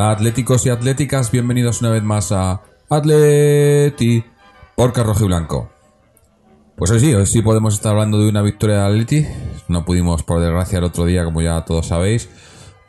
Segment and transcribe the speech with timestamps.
[0.00, 4.22] Hola atléticos y atléticas, bienvenidos una vez más a Atleti
[4.76, 5.70] por Rojo y Blanco.
[6.76, 9.26] Pues hoy sí, hoy sí podemos estar hablando de una victoria de Atleti.
[9.66, 12.30] No pudimos, por desgracia, el otro día, como ya todos sabéis.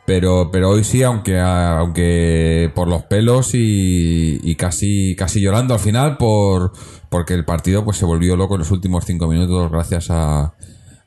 [0.06, 6.16] Pero, pero hoy sí, aunque, aunque por los pelos y, casi, casi llorando al final
[6.16, 6.70] por,
[7.08, 10.54] porque el partido pues se volvió loco en los últimos cinco minutos gracias a-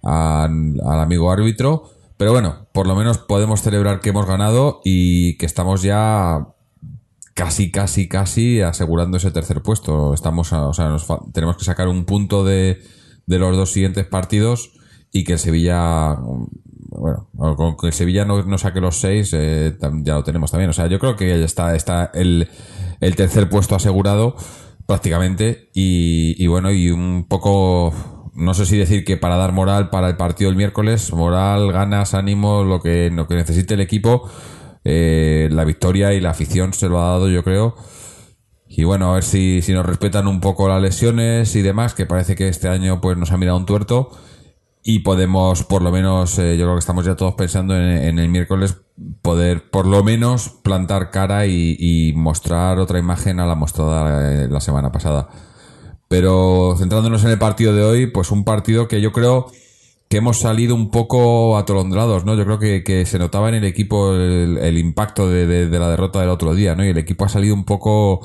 [0.02, 1.93] al amigo árbitro.
[2.24, 6.48] Pero bueno, por lo menos podemos celebrar que hemos ganado y que estamos ya
[7.34, 10.14] casi, casi, casi asegurando ese tercer puesto.
[10.14, 12.82] Estamos, a- o sea, nos tenemos que sacar un punto de,
[13.28, 14.72] los dos siguientes partidos
[15.12, 16.16] y que el Sevilla,
[16.92, 20.70] bueno, con que el Sevilla no, saque los seis, eh, ya lo tenemos también.
[20.70, 22.48] O sea, yo creo que ya está, está el,
[23.18, 24.38] tercer puesto asegurado
[24.86, 27.94] prácticamente y bueno, y un poco,
[28.36, 32.14] no sé si decir que para dar moral para el partido del miércoles, moral, ganas,
[32.14, 34.30] ánimo, lo que, lo que necesite el equipo,
[34.84, 37.76] eh, la victoria y la afición se lo ha dado, yo creo.
[38.68, 42.08] Y bueno, a ver si, si nos respetan un poco las lesiones y demás, que
[42.08, 44.10] parece que este año pues nos ha mirado un tuerto.
[44.86, 48.28] Y podemos, por lo menos, eh, yo creo que estamos ya todos pensando en, el
[48.30, 48.82] miércoles
[49.22, 54.48] poder, por lo menos, plantar cara y, y mostrar otra imagen a la mostrada eh,
[54.50, 55.30] la semana pasada.
[56.08, 59.48] Pero centrándonos en el partido de hoy, pues un partido que yo creo
[60.10, 62.36] que hemos salido un poco atolondrados, ¿no?
[62.36, 66.54] Yo creo que, se notaba en el equipo el, impacto de la derrota del otro
[66.54, 66.86] día, ¿no?
[66.86, 68.20] Y el equipo ha salido un poco,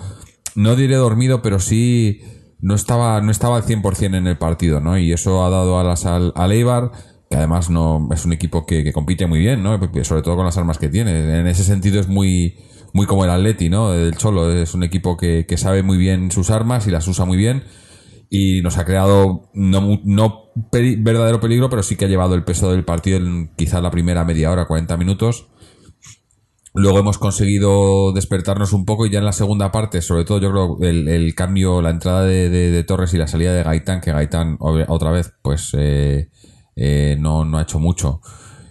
[0.54, 2.20] no diré dormido, pero sí
[2.60, 4.98] no estaba, no estaba al 100% en el partido, ¿no?
[4.98, 6.92] Y eso ha dado alas al, al Eibar,
[7.30, 9.78] que además no es un equipo que, que compite muy bien, ¿no?
[10.02, 11.40] Sobre todo con las armas que tiene.
[11.40, 12.58] En ese sentido es muy,
[12.92, 13.92] muy como el Atleti, ¿no?
[13.94, 17.36] El Cholo es un equipo que, sabe muy bien sus armas y las usa muy
[17.36, 17.64] bien
[18.30, 22.70] y nos ha creado no, no verdadero peligro, pero sí que ha llevado el peso
[22.70, 25.48] del partido en quizá la primera media hora, 40 minutos.
[26.74, 30.50] Luego hemos conseguido despertarnos un poco y ya en la segunda parte, sobre todo yo
[30.50, 35.10] creo el, cambio, la entrada de, Torres y la salida de Gaitán, que Gaitán otra
[35.10, 36.28] vez pues eh,
[36.76, 38.20] eh, no, no ha hecho mucho.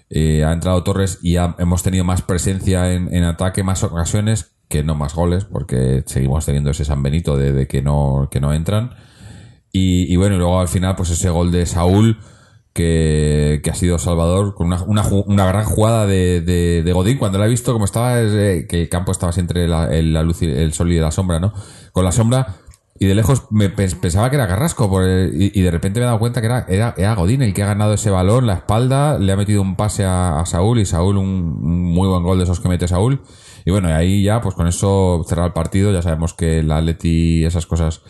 [0.10, 4.84] Eh, ha entrado Torres y hemos tenido más presencia en, en ataque, más ocasiones, que
[4.84, 8.92] no más goles, porque seguimos teniendo ese San Benito de, que, no, que no entran.
[9.72, 12.18] Y, bueno, y luego al final, pues ese gol de Saúl,
[12.74, 17.20] que, ha sido Salvador, con una, una, gran jugada de, Godín.
[17.20, 20.42] Cuando la he visto, como estaba, es, eh, que el campo estaba entre la, luz
[20.42, 21.54] el sol y la sombra, ¿no?
[21.92, 22.56] Con la sombra,
[23.00, 26.06] y de lejos me pens- pensaba que era Carrasco, por el- y, de repente me
[26.06, 28.54] he dado cuenta que era, era, era Godín el que ha ganado ese balón, la
[28.56, 32.38] espalda, le ha metido un pase a, Saúl, y Saúl, un, un muy buen gol
[32.38, 33.22] de esos que mete Saúl.
[33.66, 37.44] Y bueno, ahí ya, pues con eso cerrar el partido, ya sabemos que el Atleti,
[37.44, 38.02] esas cosas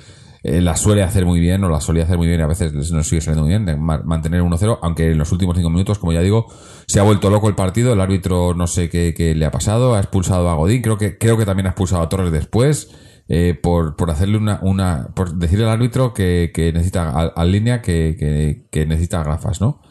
[0.44, 2.72] eh, las suele hacer muy bien o las solía hacer muy bien y a veces
[2.92, 5.98] nos sigue saliendo muy bien de ma- mantener 1-0, aunque en los últimos cinco minutos,
[5.98, 6.46] como ya digo,
[6.88, 9.96] se ha vuelto loco el partido, el árbitro no sé qué, qué le ha pasado,
[9.96, 12.92] ha expulsado a Godín, creo que, creo que también ha expulsado a Torres después,
[13.30, 17.82] eh, por, por hacerle una, una, por decirle al árbitro que, que necesita, al, línea
[17.82, 19.82] que, que, que necesita gafas, ¿no?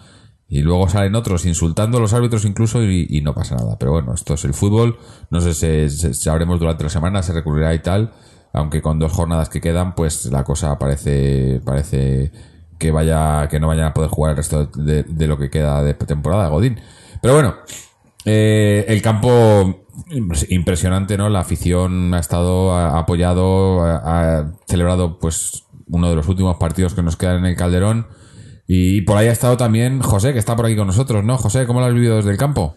[0.49, 3.77] Y luego salen otros insultando a los árbitros incluso y, y no pasa nada.
[3.79, 4.97] Pero bueno, esto es el fútbol.
[5.31, 8.13] No sé si se- sabremos durante la semana, se recurrirá y tal.
[8.53, 12.31] Aunque con dos jornadas que quedan, pues la cosa parece, parece
[12.79, 15.83] que vaya, que no vayan a poder jugar el resto de, de lo que queda
[15.83, 16.79] de temporada, Godín.
[17.21, 17.57] Pero bueno,
[18.25, 19.86] eh, el campo
[20.49, 21.29] impresionante, ¿no?
[21.29, 27.03] La afición ha estado, ha apoyado, ha, celebrado pues uno de los últimos partidos que
[27.03, 28.07] nos quedan en el Calderón.
[28.67, 31.39] Y por ahí ha estado también José, que está por aquí con nosotros, ¿no?
[31.39, 32.77] José, ¿cómo lo has vivido desde el campo?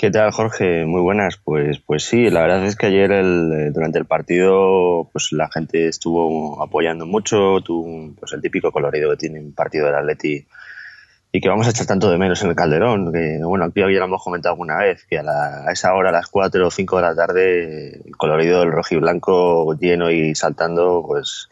[0.00, 0.86] ¿Qué tal, Jorge?
[0.86, 1.36] Muy buenas.
[1.36, 5.50] Pues, pues sí, la verdad es que ayer el, eh, durante el partido pues la
[5.50, 10.46] gente estuvo apoyando mucho, tuvo pues, el típico colorido que tiene un partido del Atleti
[11.32, 13.12] y que vamos a echar tanto de menos en el Calderón.
[13.12, 16.10] Que, bueno, aquí ya lo hemos comentado alguna vez, que a, la- a esa hora,
[16.10, 21.04] a las 4 o 5 de la tarde, el colorido del rojiblanco lleno y saltando,
[21.06, 21.48] pues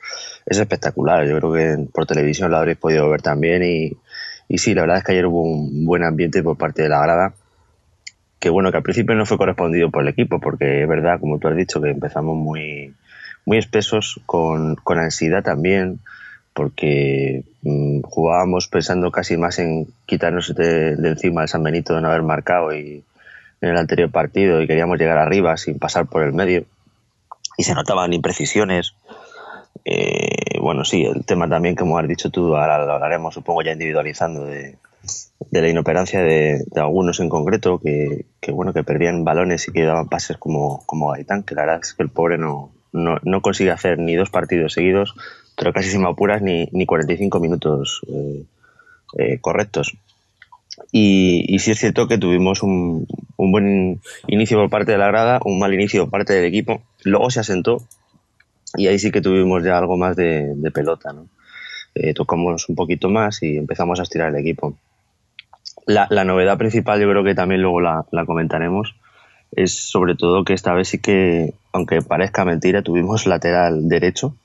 [0.47, 1.27] es espectacular.
[1.27, 3.93] Yo creo que por televisión lo habréis podido ver también y,
[4.49, 7.01] y sí, la verdad es que ayer hubo un buen ambiente por parte de la
[7.03, 7.35] grada
[8.39, 11.39] que bueno, que al principio no fue correspondido por el equipo, porque es verdad, como
[11.39, 12.95] tú has dicho, que empezamos muy,
[13.45, 15.99] muy espesos, con, con ansiedad también,
[16.59, 22.09] porque mm, jugábamos pensando casi más en quitarnos de, encima el San Benito de no
[22.09, 23.05] haber marcado y
[23.61, 26.65] en el anterior partido y queríamos llegar arriba sin pasar por el medio
[27.57, 28.95] y se notaban imprecisiones.
[29.85, 33.71] Eh, bueno, sí, el tema también, como has dicho tú, ahora lo hablaremos, supongo, ya
[33.71, 34.79] individualizando de,
[35.53, 40.09] de la inoperancia de, algunos en concreto que, bueno que perdían balones y que daban
[40.09, 43.99] pases como, como Gaitán, que la verdad es que el pobre no, no, consigue hacer
[43.99, 45.15] ni dos partidos seguidos,
[45.59, 48.45] pero casi sin apuras ni, ni 45 minutos eh,
[49.19, 49.97] eh, correctos.
[50.93, 53.07] Y, y, sí es cierto que tuvimos un,
[53.37, 56.83] un, buen inicio por parte de la grada, un mal inicio por parte del equipo,
[57.03, 57.83] luego se asentó
[58.77, 61.13] y ahí sí que tuvimos ya algo más de, pelota.
[61.13, 61.27] ¿no?
[61.97, 64.79] Eh, tocamos un poquito más y empezamos a estirar el equipo.
[65.87, 68.95] La, la, novedad principal, yo creo que también luego la, la, comentaremos,
[69.51, 74.37] es sobre todo que esta vez sí que, aunque parezca mentira, tuvimos lateral derecho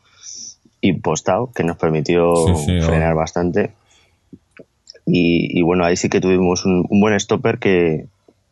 [0.84, 2.34] impostado, que nos permitió
[2.66, 3.72] frenar bastante.
[5.06, 8.06] Y, bueno, ahí sí que tuvimos un, buen stopper que,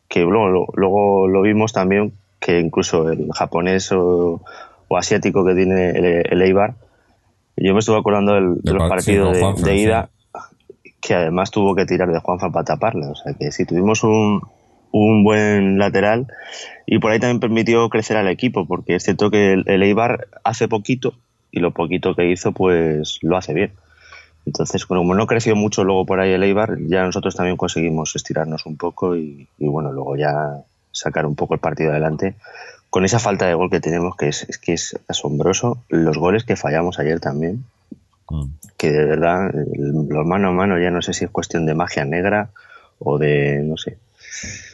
[0.08, 4.40] que luego, luego, lo vimos también, que incluso el japonés o,
[4.90, 6.74] asiático que tiene el, Eibar,
[7.56, 10.10] yo me estuve acordando del, de, los partidos de, ida
[11.00, 13.06] que además tuvo que tirar de Juanfa para taparle.
[13.06, 14.42] O sea que sí, tuvimos un,
[14.92, 16.28] un buen lateral
[16.86, 20.68] y por ahí también permitió crecer al equipo, porque es cierto que el, Eibar hace
[20.68, 21.14] poquito
[21.52, 23.72] y lo poquito que hizo, pues lo hace bien.
[24.44, 28.66] Entonces, como no creció mucho luego por ahí el Eibar, ya nosotros también conseguimos estirarnos
[28.66, 32.34] un poco y, bueno, luego ya sacar un poco el partido adelante
[32.90, 35.84] con esa falta de gol que tenemos, que es, es que es asombroso.
[35.88, 37.64] Los goles que fallamos ayer también,
[38.32, 38.46] Mm.
[38.78, 42.04] Que de verdad, los mano a mano ya no sé si es cuestión de magia
[42.04, 42.50] negra
[42.98, 43.98] o de, no sé.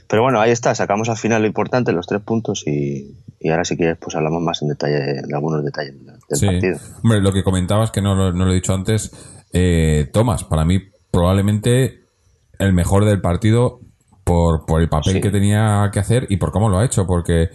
[0.09, 3.15] Pero bueno, ahí está, sacamos al final lo importante, los tres puntos y,
[3.49, 6.79] ahora si quieres pues hablamos más en detalle de, algunos detalles del partido.
[7.03, 9.13] Hombre, lo que comentabas, que no, lo he dicho antes,
[9.53, 12.05] eh, Tomás, para mí probablemente
[12.59, 13.81] el mejor del partido
[14.25, 17.51] por, por el papel que tenía que hacer y por cómo lo ha hecho, porque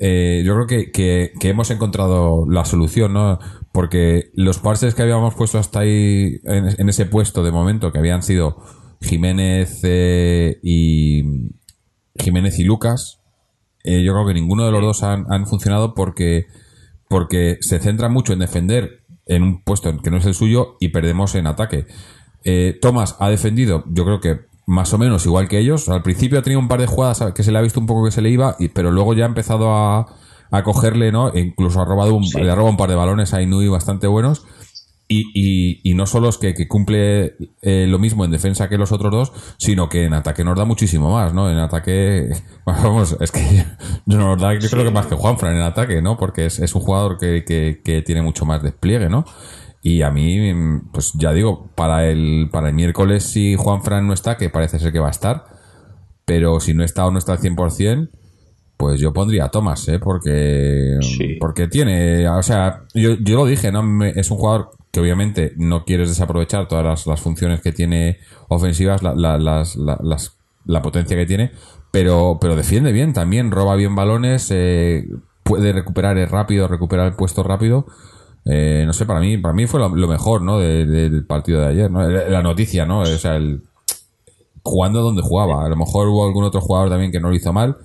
[0.00, 0.90] eh, yo creo que,
[1.38, 3.38] que, hemos encontrado la solución, ¿no?
[3.72, 8.22] Porque los parses que habíamos puesto hasta ahí en, ese puesto de momento, que habían
[8.22, 8.56] sido
[9.00, 11.22] Jiménez eh, y
[12.18, 13.20] Jiménez y Lucas,
[13.84, 16.46] eh, yo creo que ninguno de los dos han, han, funcionado porque,
[17.08, 20.88] porque se centra mucho en defender en un puesto que no es el suyo y
[20.88, 21.86] perdemos en ataque.
[22.82, 25.88] Tomás ha defendido, yo creo que más o menos igual que ellos.
[25.88, 28.04] Al principio ha tenido un par de jugadas que se le ha visto un poco
[28.04, 30.06] que se le iba, y, pero luego ya ha empezado a,
[30.50, 31.32] a cogerle, ¿no?
[31.32, 34.06] E incluso ha robado un, le ha robado un par de balones a Inui bastante
[34.06, 34.44] buenos.
[35.16, 38.78] Y, y, y no solo es que, que cumple eh, lo mismo en defensa que
[38.78, 41.48] los otros dos, sino que en ataque nos da muchísimo más, ¿no?
[41.48, 42.30] En ataque,
[42.66, 43.64] vamos, es que
[44.06, 46.16] nos da, yo creo que más que Juanfran en ataque, ¿no?
[46.16, 49.24] Porque es, es un jugador que, que, que tiene mucho más despliegue, ¿no?
[49.82, 50.52] Y a mí,
[50.92, 54.80] pues ya digo, para el, para el miércoles si Juan Fran no está, que parece
[54.80, 55.44] ser que va a estar,
[56.24, 58.08] pero si no está o no está al 100%,
[58.76, 59.98] pues yo pondría a Thomas, ¿eh?
[59.98, 60.98] Porque,
[61.40, 64.04] porque tiene, o sea, yo, yo lo dije, ¿no?
[64.04, 69.14] es un jugador que obviamente no quieres desaprovechar todas las, funciones que tiene ofensivas, la,
[69.38, 69.76] las,
[70.64, 71.52] la potencia que tiene,
[71.90, 75.06] pero, pero defiende bien también, roba bien balones, eh,
[75.44, 77.86] puede recuperar rápido, recuperar el puesto rápido.
[78.46, 80.58] Eh, no sé, para mí, para mí fue lo, mejor, ¿no?
[80.58, 82.06] del partido de ayer, ¿no?
[82.08, 83.00] La noticia, ¿no?
[83.00, 83.62] O sea, el,
[84.64, 85.64] jugando donde jugaba.
[85.64, 87.76] A lo mejor hubo algún otro jugador también que no lo hizo mal.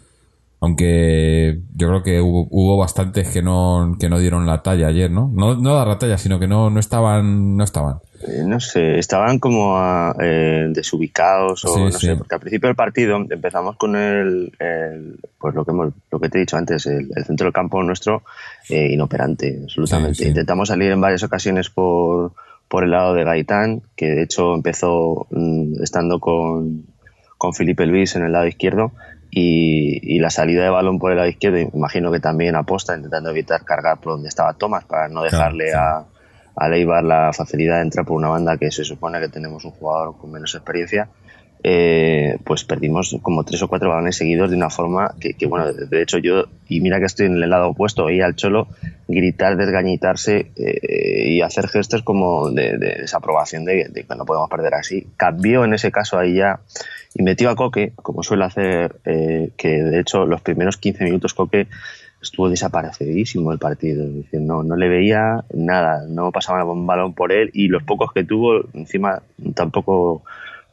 [0.62, 5.32] Aunque yo creo que hubo, bastantes que no, que no dieron la talla ayer, ¿no?
[5.34, 8.00] No, no dar la talla, sino que no, no estaban, no estaban.
[8.28, 9.80] Eh, no sé, estaban como
[10.20, 14.52] eh, desubicados o no sé, porque al principio del partido empezamos con el,
[15.38, 18.24] pues lo que hemos, lo que te he dicho antes, el, centro del campo nuestro
[18.68, 20.28] eh, inoperante, absolutamente.
[20.28, 22.34] Intentamos salir en varias ocasiones por,
[22.68, 26.84] por el lado de Gaitán, que de hecho empezó mm, estando con,
[27.38, 28.92] con Felipe Luis en el lado izquierdo
[29.32, 33.30] y, y, la salida de balón por el lado izquierdo, imagino que también aposta, intentando
[33.30, 36.06] evitar cargar por donde estaba Tomás para no dejarle a
[36.60, 39.72] a Leibar la facilidad de entrar por una banda que se supone que tenemos un
[39.72, 41.08] jugador con menos experiencia,
[41.64, 46.02] eh, pues perdimos como tres o cuatro balones seguidos de una forma que, bueno, de
[46.02, 48.68] hecho yo, y mira que estoy en el lado opuesto, oí al Cholo
[49.08, 55.08] gritar, desgañitarse eh, y hacer gestos como de, desaprobación de, que no podemos perder así.
[55.16, 56.60] Cambió en ese caso ahí ya
[57.14, 61.34] y metió a Coque, como suele hacer, eh, que de hecho los primeros 15 minutos
[61.34, 61.68] Coque
[62.22, 64.06] estuvo desaparecidísimo el partido.
[64.34, 68.24] no, no le veía nada, no pasaba un balón por él y los pocos que
[68.24, 69.22] tuvo, encima
[69.56, 70.24] tampoco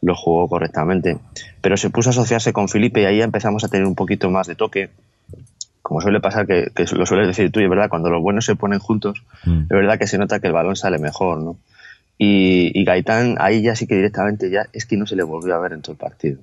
[0.02, 1.18] lo jugó correctamente.
[1.60, 4.46] Pero se puso a asociarse con Felipe y ahí empezamos a tener un poquito más
[4.46, 4.90] de toque.
[5.82, 8.56] Como suele pasar, que, lo sueles decir tú, y es verdad, cuando los buenos se
[8.56, 9.62] ponen juntos, mm.
[9.62, 11.58] es verdad que se nota que el balón sale mejor, ¿no?
[12.18, 15.54] Y, y Gaitán ahí ya sí que directamente ya es que no se le volvió
[15.54, 16.38] a ver en todo el partido.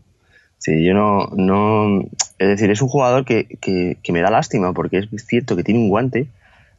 [0.63, 2.03] Sí, yo no, no,
[2.39, 5.81] es decir, es un jugador que, que, me da lástima porque es cierto que tiene
[5.81, 6.27] un guante,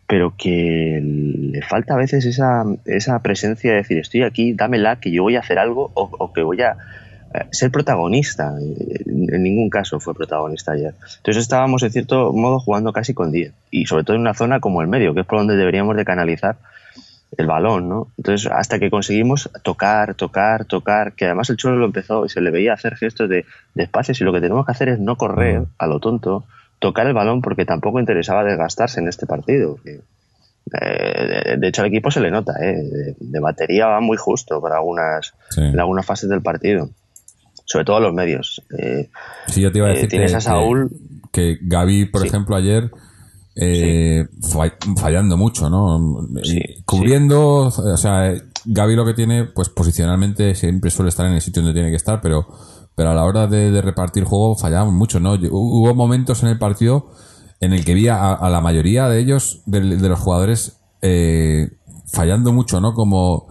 [0.06, 5.10] pero que le falta a veces esa, esa presencia de decir, estoy aquí, dámela, que
[5.10, 6.78] yo voy a hacer algo o, que voy a
[7.34, 8.54] eh, ser protagonista.
[8.58, 10.94] En ningún caso fue protagonista ayer.
[11.18, 13.52] Entonces estábamos, en cierto modo, jugando casi con 10.
[13.70, 16.06] Y sobre todo en una zona como el medio, que es por donde deberíamos de
[16.06, 16.56] canalizar
[17.36, 18.08] el balón, ¿no?
[18.16, 22.40] Entonces, hasta que conseguimos tocar, tocar, tocar, que además el Cholo lo empezó y se
[22.40, 25.16] le veía hacer gestos de, de espacios y lo que tenemos que hacer es no
[25.16, 26.44] correr a lo tonto,
[26.78, 29.78] tocar el balón porque tampoco interesaba desgastarse en este partido.
[29.82, 30.00] que,
[30.80, 32.74] eh, de, hecho, al equipo se le nota, ¿eh?
[32.82, 35.60] de, de batería va muy justo para algunas, Sí.
[35.60, 36.88] en algunas fases del partido.
[37.66, 38.62] Sobre todo los medios.
[38.78, 39.08] Eh,
[39.46, 40.90] Sí, yo te iba a eh, decir tienes que, a Saúl,
[41.32, 42.28] que, que Gaby, por Sí.
[42.28, 42.90] ejemplo, ayer
[43.56, 46.26] eh, fa- fallando mucho, ¿no?
[46.42, 51.32] Sí, cubriendo, o sea, eh, Gaby lo que tiene, pues posicionalmente siempre suele estar en
[51.34, 52.46] el sitio donde tiene que estar, pero,
[52.94, 55.34] pero a la hora de, de repartir juego fallamos mucho, ¿no?
[55.37, 57.11] Hu- Hubo momentos en el partido
[57.61, 61.70] en el que vi a, a la mayoría de ellos, de, de los jugadores, eh,
[62.12, 62.92] fallando mucho, ¿no?
[62.94, 63.46] Como...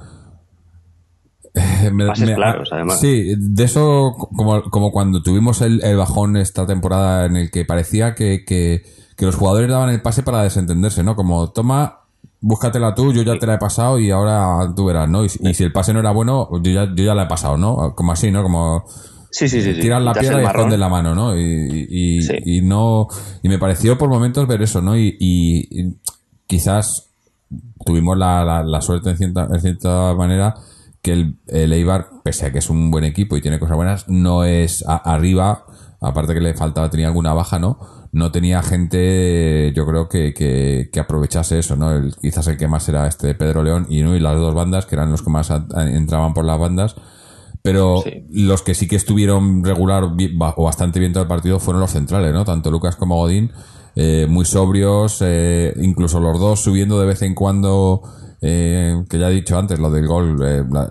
[1.53, 2.99] eh, me- me- claros, además.
[2.99, 7.65] Sí, de eso, como, como cuando tuvimos el, el bajón esta temporada en el que
[7.65, 8.83] parecía que, que,
[9.17, 11.15] que los jugadores daban el pase para desentenderse, ¿no?
[11.15, 11.99] Como, toma,
[12.41, 15.23] búscatela tú, yo ya te la he pasado y ahora tú verás, ¿no?
[15.23, 17.27] Y, si- y si el pase no era bueno, yo ya, yo ya la he
[17.27, 17.93] pasado, ¿no?
[17.95, 18.43] Como así, ¿no?
[18.43, 18.83] Como
[19.31, 19.79] sí, sí, sí.
[19.79, 20.59] tiras la piedra y marrón.
[20.61, 21.37] escondes la mano, ¿no?
[21.37, 22.33] Y, y, Sí.
[22.45, 23.07] y no
[23.41, 24.97] y me pareció por momentos ver eso, ¿no?
[24.97, 25.97] Y, y- y
[26.47, 27.09] quizás
[27.85, 30.55] tuvimos la, la- la suerte en cierta, en cierta manera
[31.01, 34.07] que el, el Eibar, pese a que es un buen equipo y tiene cosas buenas,
[34.07, 35.65] no es a- arriba,
[36.01, 37.77] aparte que le faltaba, tenía alguna baja, ¿no?
[38.13, 41.91] No tenía gente, yo creo que, que, que aprovechase eso, ¿no?
[41.91, 44.15] El- quizás el que más era este Pedro León y, ¿no?
[44.15, 46.95] y las dos bandas, que eran los que más a- a- entraban por las bandas.
[47.63, 48.23] Pero Sí.
[48.29, 50.03] los que sí que estuvieron regular
[50.55, 52.45] o bastante bien todo el partido fueron los centrales, ¿no?
[52.45, 53.51] Tanto Lucas como Godín,
[53.95, 58.01] eh, muy sobrios, eh, incluso los dos subiendo de vez en cuando,
[58.41, 60.89] eh, que ya he dicho antes, lo del gol, eh, la-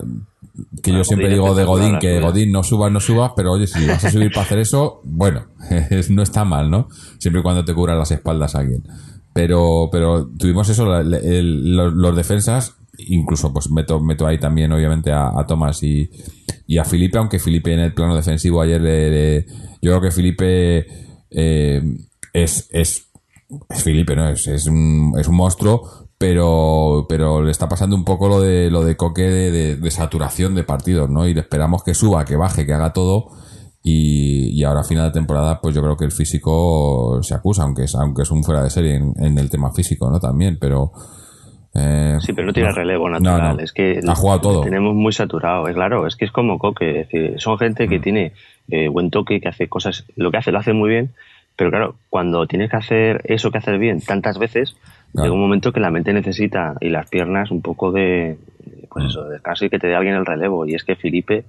[0.83, 2.21] que yo siempre digo de Godín, que.
[2.21, 5.47] Godín no subas, no subas, pero oye, si vas a subir para hacer eso, bueno,
[6.11, 6.89] no está mal, ¿no?
[7.19, 8.83] Siempre y cuando te cubran las espaldas a alguien.
[9.33, 14.39] Pero, pero tuvimos eso, la- el- el- los, los defensas, incluso pues meto, meto ahí
[14.39, 16.11] también obviamente a, a Tomás y,
[16.67, 19.47] y a Felipe, aunque Felipe en el plano defensivo ayer, le- le-
[19.81, 20.87] yo creo que Felipe
[21.31, 21.83] eh,
[22.35, 23.11] es, es,
[23.71, 24.29] es Felipe, ¿no?
[24.29, 28.71] Es, es, un, es un monstruo, pero, pero le está pasando un poco lo de,
[28.71, 31.27] lo de Coque de, de- de saturación de partidos, ¿no?
[31.27, 33.27] Y le esperamos que suba, que baje, que haga todo.
[33.83, 37.65] Y, y ahora a final de temporada, pues yo creo que el físico se acusa,
[37.65, 40.21] aunque es, aunque es un fuera de serie en, en el tema físico, ¿no?
[40.21, 40.93] También, pero.
[41.75, 42.75] eh, Sí, pero no tiene no.
[42.77, 43.57] relevo natural.
[43.57, 43.63] no.
[43.63, 44.61] Es que Ha jugado todo.
[44.63, 45.67] tenemos muy saturado.
[45.67, 47.01] Es claro, es que es como Coque.
[47.01, 47.91] Es decir, son gente Mm.
[47.91, 48.33] que tiene
[48.69, 50.05] eh, buen toque, que hace cosas.
[50.15, 51.11] Lo que hace lo hace muy bien.
[51.57, 54.75] Pero claro, cuando tienes que hacer eso que haces bien tantas veces,
[55.13, 55.25] Claro.
[55.27, 58.37] llega un momento que la mente necesita y las piernas un poco de,
[58.91, 59.09] pues Mm.
[59.09, 60.67] eso, de descanso y que te dé alguien el relevo.
[60.67, 61.45] Y es que Felipe,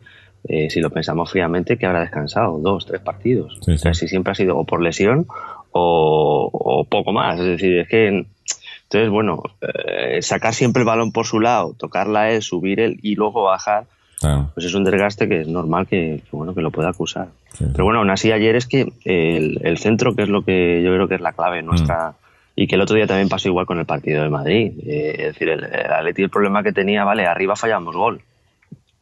[0.48, 3.58] eh, si lo pensamos fríamente, que habrá descansado dos, tres partidos.
[3.62, 5.26] Sí, O sea, si siempre ha sido o por lesión
[5.72, 7.40] o, o poco más.
[7.40, 12.32] Es decir, es que entonces, bueno, eh, sacar siempre el balón por su lado, tocarla
[12.32, 13.86] él, subir él y luego bajar,
[14.20, 14.52] claro.
[14.54, 17.30] pues es un desgaste que es normal que, que, bueno que lo pueda acusar.
[17.54, 17.66] Sí.
[17.72, 20.94] Pero bueno, aún así ayer es que el, el centro, que es lo que yo
[20.94, 22.23] creo que es la clave nuestra, Mm.
[22.56, 24.74] Y que el otro día también pasó igual con el partido de Madrid.
[24.86, 28.22] Eh, es decir, el, el Atleti el problema que tenía, vale, arriba fallamos gol.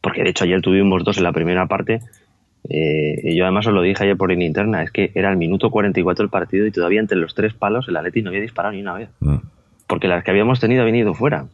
[0.00, 2.00] Porque de hecho ayer tuvimos dos en la primera parte.
[2.68, 5.36] eh, y yo además os lo dije ayer por línea interna, es que era el
[5.36, 8.72] minuto 44 del partido y todavía entre los tres palos el Atleti no había disparado
[8.74, 9.36] ni una vez Mm.
[9.86, 11.44] porque las que habíamos tenido habían ido fuera.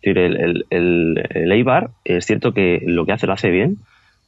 [0.00, 3.50] Es decir, el, el, el, el Eibar es cierto que lo que hace lo hace
[3.50, 3.78] bien.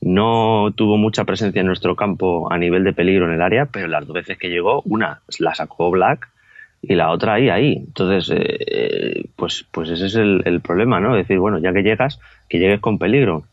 [0.02, 3.86] No tuvo mucha presencia en nuestro campo a nivel de peligro en el área, pero
[3.86, 6.28] las dos veces que llegó, una la sacó Black
[6.82, 7.74] y la otra ahí, ahí.
[7.86, 11.14] Entonces, eh, eh, pues, pues ese es el, problema, ¿no?
[11.14, 13.44] Decir, bueno, ya que llegas, que llegues con peligro.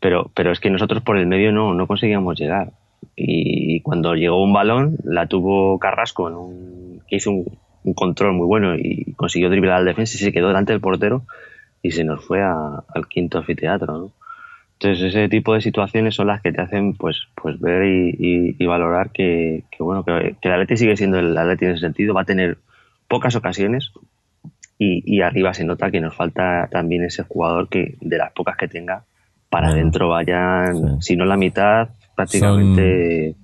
[0.00, 2.72] Pero, pero es que nosotros por el medio no, no conseguíamos llegar.
[3.16, 7.58] Y cuando llegó un balón, la tuvo Carrasco, en un, que hizo un,
[7.94, 11.22] control muy bueno y consiguió driblar al defensa y se quedó delante del portero
[11.82, 14.12] y se nos fue a- al quinto anfiteatro, ¿no?
[14.74, 18.56] Entonces ese tipo de situaciones son las que te hacen pues pues ver y, y-
[18.58, 22.14] y valorar que, que, bueno que, que el sigue siendo el Atleti en ese sentido,
[22.14, 22.58] va a tener
[23.10, 23.90] pocas ocasiones
[24.78, 28.56] y, y arriba se nota que nos falta también ese jugador que de las pocas
[28.56, 29.04] que tenga
[29.50, 30.96] para Bueno, adentro vayan, sí.
[31.00, 33.34] si no la mitad, prácticamente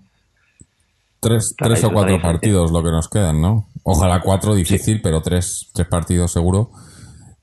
[1.18, 3.66] Tres, tres o cuatro partidos lo que nos quedan, ¿no?
[3.82, 6.70] Ojalá cuatro, difícil, pero tres, tres partidos seguro.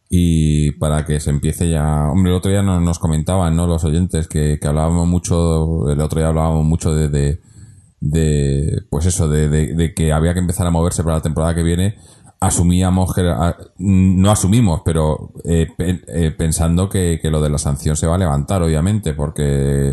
[0.09, 2.07] y para que se empiece ya.
[2.09, 3.67] Hombre, el otro día nos, nos comentaban, ¿no?
[3.67, 7.39] Los oyentes que, que hablábamos mucho, el otro día hablábamos mucho de, de,
[8.05, 11.55] de, pues eso, de, de, de que había que empezar a moverse para la temporada
[11.55, 11.95] que viene.
[12.41, 17.57] Asumíamos que, a- no asumimos, pero eh, pe- eh, pensando que, que lo de la
[17.57, 19.89] sanción se va a levantar, obviamente, porque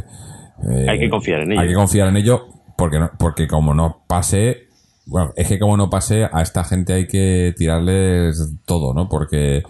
[0.68, 1.60] eh, Hay que confiar en ello.
[1.60, 4.68] Hay que confiar en ello porque, no- porque como no pase,
[5.06, 9.08] bueno, es que como no pase, a esta gente hay que tirarles todo, ¿no?
[9.08, 9.62] Porque,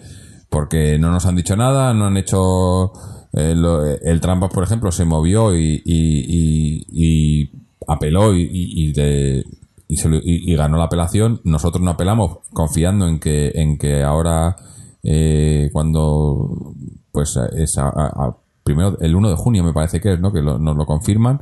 [0.49, 2.91] porque no nos han dicho nada, no han hecho...
[3.33, 8.89] eh, lo- el Trampas, por ejemplo, se movió y, y, y- y apeló y, y,
[8.89, 9.45] y de-
[9.87, 11.41] y se y- ganó la apelación.
[11.43, 14.55] Nosotros no apelamos confiando en que, en que ahora,
[15.03, 16.73] eh, cuando,
[17.11, 20.31] pues, es a- primero, el 1 de junio me parece que es, ¿no?
[20.31, 21.41] Que lo- nos lo confirman,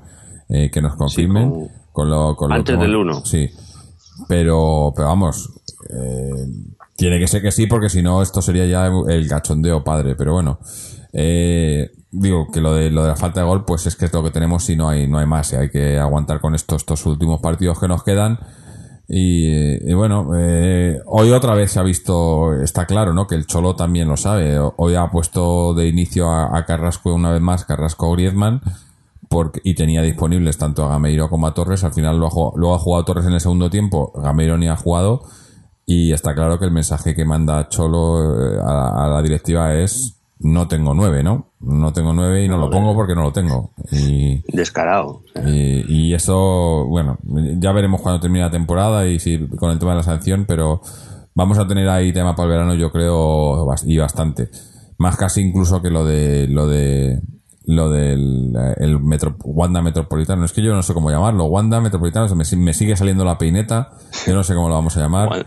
[0.49, 3.23] eh, que nos confirmen con- con, lo, con lo antes que- del 1.
[3.25, 3.49] Sí.
[4.27, 5.49] Pero, pero vamos,
[5.89, 6.45] eh,
[6.95, 10.15] tiene que ser que sí, porque si no, esto sería ya el gachondeo padre.
[10.15, 10.59] Pero bueno,
[11.13, 14.13] eh, digo que lo de, lo de la falta de gol, pues es que es
[14.13, 15.53] lo que tenemos y no hay, no hay más.
[15.53, 18.39] Y hay que aguantar con estos, estos últimos partidos que nos quedan.
[19.11, 23.25] Y, bueno, eh, hoy otra vez se ha visto, está claro, ¿no?
[23.25, 24.59] Que el Cholo también lo sabe.
[24.59, 28.61] Hoy ha puesto de inicio a, Carrasco una vez más, Carrasco Griezmann,
[29.27, 31.83] porque, y tenía disponibles tanto a Gameiro como a Torres.
[31.83, 34.75] Al final lo ha jugado- ha jugado Torres en el segundo tiempo, Gameiro ni ha
[34.75, 35.23] jugado.
[35.87, 40.18] Y está claro que el mensaje que manda Cholo eh, a, a la directiva es
[40.39, 41.51] no tengo nueve, ¿no?
[41.59, 43.73] No tengo nueve y no lo pongo porque no lo tengo.
[43.91, 45.21] Y, Descarado.
[45.45, 47.17] y, y eso, bueno,
[47.57, 50.81] ya veremos cuando termine la temporada y si con el tema de la sanción, pero
[51.35, 54.49] vamos a tener ahí tema para el verano, yo creo, y bastante.
[54.97, 57.21] Más casi incluso que lo de lo de
[57.65, 60.43] lo del eh, el metro, Wanda Metropolitano.
[60.45, 61.45] Es que yo no sé cómo llamarlo.
[61.45, 63.91] Wanda Metropolitano, se me, me sigue saliendo la peineta.
[64.25, 65.45] Yo no sé cómo lo vamos a llamar.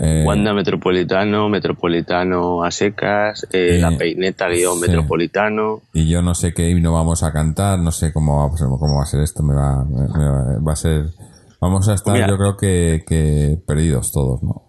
[0.00, 4.80] Eh, Wanda Metropolitano, Metropolitano a secas, eh, Eh, la peineta guion sí.
[4.82, 5.80] Metropolitano.
[5.92, 8.68] y yo no sé qué himno vamos a cantar, no sé cómo va, a ser-
[8.68, 11.06] cómo va a ser esto, me va, me- va, va a ser,
[11.60, 12.26] vamos a estar Mira.
[12.28, 14.62] yo creo que, que perdidos todos, ¿no?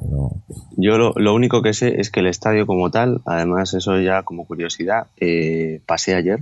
[0.00, 0.30] Pero,
[0.76, 4.22] Yo lo, lo único que sé es que el estadio como tal, además eso ya
[4.22, 6.40] como curiosidad, eh, pasé ayer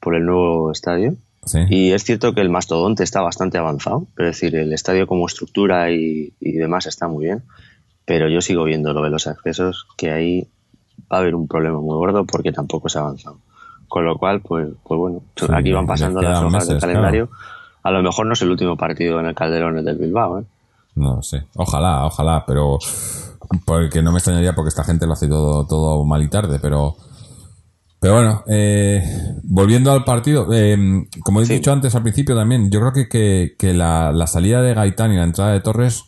[0.00, 1.14] por el nuevo estadio
[1.48, 5.26] sí, y es cierto que el mastodonte está bastante avanzado, es decir, el estadio como
[5.26, 7.42] estructura y, y demás está muy bien,
[8.04, 10.48] pero yo sigo viendo lo de los accesos, que ahí
[11.12, 13.38] va a haber un problema muy gordo porque tampoco se ha avanzado.
[13.88, 17.30] Con lo cual, pues, pues bueno, Sí, aquí van pasando las hojas del meses, calendario.
[17.82, 20.44] A lo mejor no es el último partido en el Calderón el del Bilbao, ¿eh?
[20.94, 22.78] no sé, ojalá, ojalá, pero
[23.64, 26.96] porque no me extrañaría porque esta gente lo hace todo, todo mal y tarde, pero
[28.00, 29.02] pero bueno, eh,
[29.42, 30.76] volviendo al partido, eh,
[31.24, 31.54] como he Sí.
[31.54, 35.12] dicho antes al principio también, yo creo que, que, que la, la salida de Gaitán
[35.12, 36.04] y la entrada de Torres,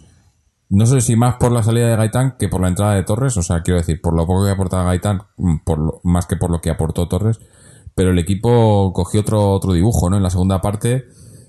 [0.68, 3.36] no sé si más por la salida de Gaitán que por la entrada de Torres,
[3.36, 6.36] o sea, quiero decir, por lo poco que aportaba Gaitán, mm, por lo- más que
[6.36, 7.40] por lo que aportó Torres,
[7.96, 10.16] pero el equipo cogió otro, otro dibujo, ¿no?
[10.16, 11.06] En la segunda parte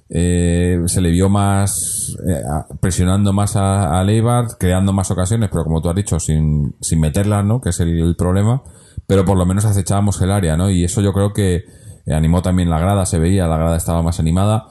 [0.09, 2.41] eh, se le vio más eh,
[2.81, 6.99] presionando más a, a Leibart, creando más ocasiones, pero como tú has dicho, sin, sin
[6.99, 7.61] meterlas, ¿no?
[7.61, 8.61] Que es el, el problema,
[9.11, 10.69] pero por lo menos acechábamos el área, ¿no?
[10.69, 11.65] Y eso yo creo que
[12.05, 14.69] eh, animó también la grada, se veía, la grada estaba más animada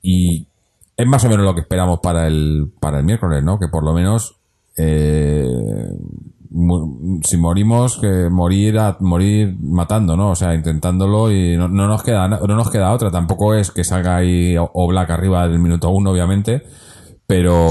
[0.00, 0.48] y
[0.96, 3.58] es más o menos lo que esperamos para el, para el miércoles, ¿no?
[3.58, 4.36] Que por lo menos
[4.78, 5.46] eh,
[7.22, 10.30] si morimos, que morir a, morir matando, ¿no?
[10.30, 13.10] O sea, intentándolo y no, no nos queda no nos queda otra.
[13.10, 16.62] Tampoco es que salga ahí o o Black arriba del minuto uno, obviamente,
[17.26, 17.68] pero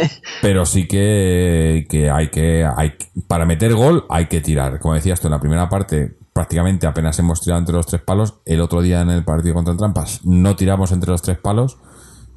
[0.42, 2.94] pero sí que, que hay que hay
[3.28, 4.78] para meter gol hay que tirar.
[4.80, 8.34] Como decías tú en la primera parte prácticamente apenas hemos tirado entre los tres palos.
[8.44, 11.78] El otro día en el partido contra el Trampas no tiramos entre los tres palos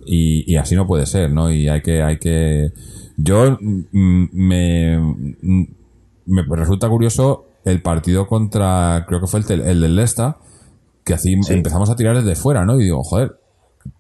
[0.06, 1.52] y, y así no puede ser, ¿no?
[1.52, 2.72] Y hay que, hay que,
[3.18, 5.68] yo mm, me, mm,
[6.26, 10.36] me resulta curioso el partido contra, creo que fue el, el del Leicester,
[11.04, 12.80] que así empezamos a tirar desde fuera, ¿no?
[12.80, 13.39] Y digo, joder,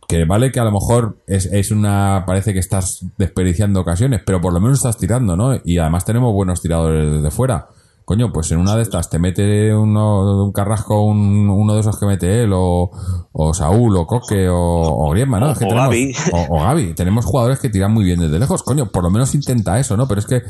[0.10, 4.42] que vale que a lo mejor es, es una, parece que estás desperdiciando ocasiones, pero
[4.42, 5.56] por lo menos estás tirando, ¿no?
[5.64, 7.68] Y además tenemos buenos tiradores desde fuera.
[8.06, 12.00] Coño, pues en una de estas te mete uno, un carrasco, un- uno de esos
[12.00, 12.90] que mete él, o,
[13.32, 15.52] o Saúl, o Coque, o, o Griezmann, ¿no?
[15.52, 16.14] Es que O tenemos- Gavi.
[16.34, 16.94] O, o Gavi.
[16.96, 18.64] Tenemos jugadores que tiran muy bien desde lejos.
[18.64, 20.08] Coño, por lo menos intenta eso, ¿no?
[20.08, 20.42] Pero es que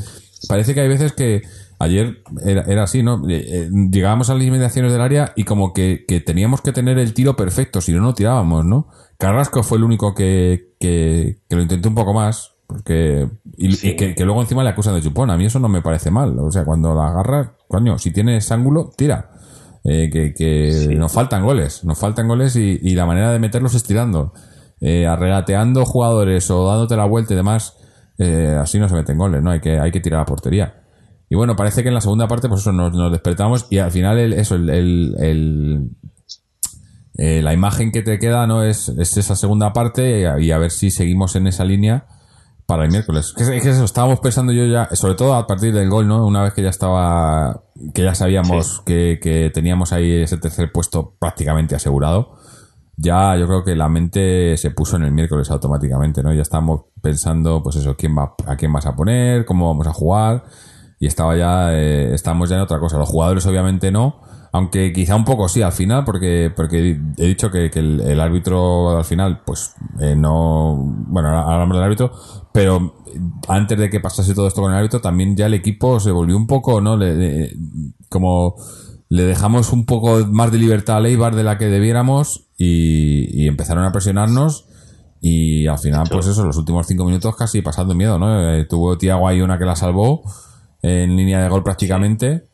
[0.47, 1.41] parece que hay veces que
[1.79, 3.27] ayer era, era así, ¿no?
[3.29, 6.99] Eh, eh, Llegábamos a las inmediaciones del área y como que, que teníamos que tener
[6.99, 8.87] el tiro perfecto, si no, no tirábamos, ¿no?
[9.17, 12.53] Carrasco fue el único que, que, que lo intentó un poco más.
[12.67, 15.31] Porque, y, y que, que luego encima le acusan de chupón.
[15.31, 16.37] A mí eso no me parece mal.
[16.37, 19.31] O sea, cuando la agarras, coño, si tienes ángulo, tira.
[19.83, 21.83] Eh, que que nos faltan goles.
[21.83, 24.33] Nos faltan goles y, y la manera de meterlos es tirando.
[24.81, 27.75] Eh, arregateando jugadores o dándote la vuelta y demás.
[28.19, 29.49] eh, así no se meten goles, ¿no?
[29.51, 30.78] Hay que, hay que tirar a portería.
[31.29, 33.91] Y bueno, parece que en la segunda parte, pues eso, nos, nos despertamos y al
[33.91, 35.89] final el, eso, el, el- el-
[37.17, 40.51] eh, la imagen que te queda no es, es esa segunda parte y a, y
[40.51, 42.05] a ver si seguimos en esa línea
[42.65, 43.33] para el miércoles.
[43.35, 46.25] Que es, es eso, estábamos pensando yo ya, sobre todo a partir del gol, ¿no?
[46.25, 47.63] Una vez que ya estaba,
[47.93, 52.37] que ya sabíamos que, que teníamos ahí ese tercer puesto prácticamente asegurado,
[52.95, 56.33] ya yo creo que la mente se puso en el miércoles automáticamente, ¿no?
[56.33, 59.93] Ya estábamos pensando, pues eso, quién va, a quién vas a poner, cómo vamos a
[59.93, 60.43] jugar,
[60.99, 62.97] y estaba ya, eh, estábamos ya en otra cosa.
[62.97, 67.51] Los jugadores obviamente no, aunque quizá un poco sí al final, porque, porque he dicho
[67.51, 70.75] que, que el, el árbitro al final, pues eh, no,
[71.07, 72.11] bueno, hablamos del árbitro,
[72.51, 72.95] pero
[73.47, 76.35] antes de que pasase todo esto con el árbitro, también ya el equipo se volvió
[76.35, 76.97] un poco, ¿no?
[76.97, 77.55] Le- le-
[78.09, 78.55] como
[79.07, 83.47] le dejamos un poco más de libertad a Leibar de la que debiéramos y, y
[83.47, 84.65] empezaron a presionarnos
[85.21, 88.51] y al final, pues eso, los últimos cinco minutos casi pasando miedo, ¿no?
[88.53, 90.23] Eh, tuvo Tiago ahí una que la salvó
[90.81, 92.47] en línea de gol prácticamente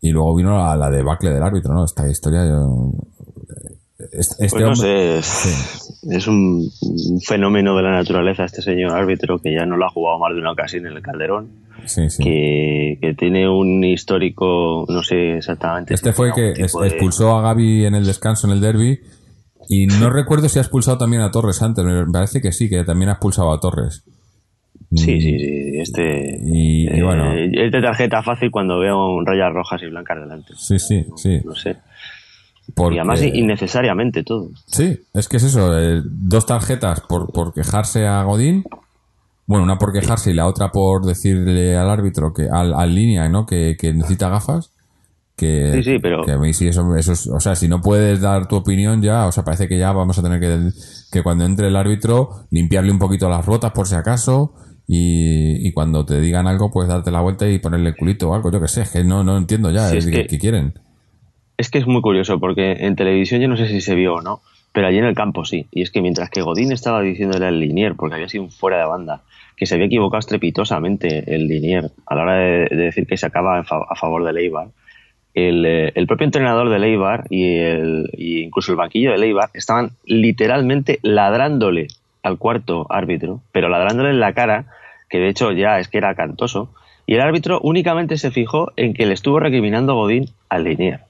[0.00, 1.84] y luego vino la, la debacle del árbitro, ¿no?
[1.84, 2.92] Esta historia yo...
[4.12, 8.92] Este, Pues no hombre- sé, es, es un, un fenómeno de la naturaleza este señor
[8.92, 11.48] árbitro que ya no lo ha jugado más de una ocasión en el Calderón,
[11.84, 12.22] Sí, sí.
[12.22, 15.94] que, que tiene un histórico, no sé exactamente.
[15.94, 19.00] Este si fue el que de- expulsó a Gaby en el descanso en el derby.
[19.68, 21.84] Y no recuerdo si ha expulsado también a Torres antes.
[21.84, 24.04] Me parece que sí, que también ha expulsado a Torres.
[24.94, 25.70] Sí, sí, sí.
[25.80, 26.38] Este.
[26.44, 30.52] Y, y eh, bueno, es de tarjeta fácil cuando veo rayas rojas y blancas delante.
[30.56, 31.40] sí, sí, sí.
[31.44, 31.76] No sé.
[32.74, 34.50] Porque, Y además innecesariamente todo.
[34.66, 35.78] Sí, es que es eso.
[35.78, 38.64] eh, dos tarjetas por, por quejarse a Godín.
[39.46, 43.26] Bueno, una por quejarse y la otra por decirle al árbitro que al, al línea,
[43.30, 43.46] ¿no?
[43.46, 44.72] Que, que necesita gafas.
[45.36, 47.80] Que, Sí, sí, pero- que a mí sí, eso, eso es- o sea, si no
[47.80, 50.70] puedes dar tu opinión ya, o sea, parece que ya vamos a tener que,
[51.12, 54.52] que cuando entre el árbitro, limpiarle un poquito las rotas por si acaso,
[54.88, 58.34] y, y cuando te digan algo, pues darte la vuelta y ponerle el culito o
[58.34, 60.72] algo, yo que sé, es que no, no entiendo ya, Sí, es que, que- quieren.
[61.58, 64.22] Es que es muy curioso porque en televisión yo no sé si se vio o
[64.22, 64.40] no,
[64.72, 65.66] pero allí en el campo sí.
[65.72, 68.78] Y es que mientras que Godín estaba diciéndole al Linier, porque había sido un fuera
[68.78, 69.22] de banda,
[69.56, 73.26] que se había equivocado estrepitosamente el Linier a la hora de, de decir que se
[73.26, 74.68] acaba a favor de Leibar,
[75.34, 79.50] el, eh, el propio entrenador de Leibar y, el, y incluso el banquillo de Leibar
[79.52, 81.88] estaban literalmente ladrándole
[82.22, 84.66] al cuarto árbitro, pero ladrándole en la cara,
[85.08, 86.72] que de hecho ya es que era cantoso,
[87.06, 91.00] y el árbitro únicamente se fijó en que le estuvo recriminando Godín al Linier.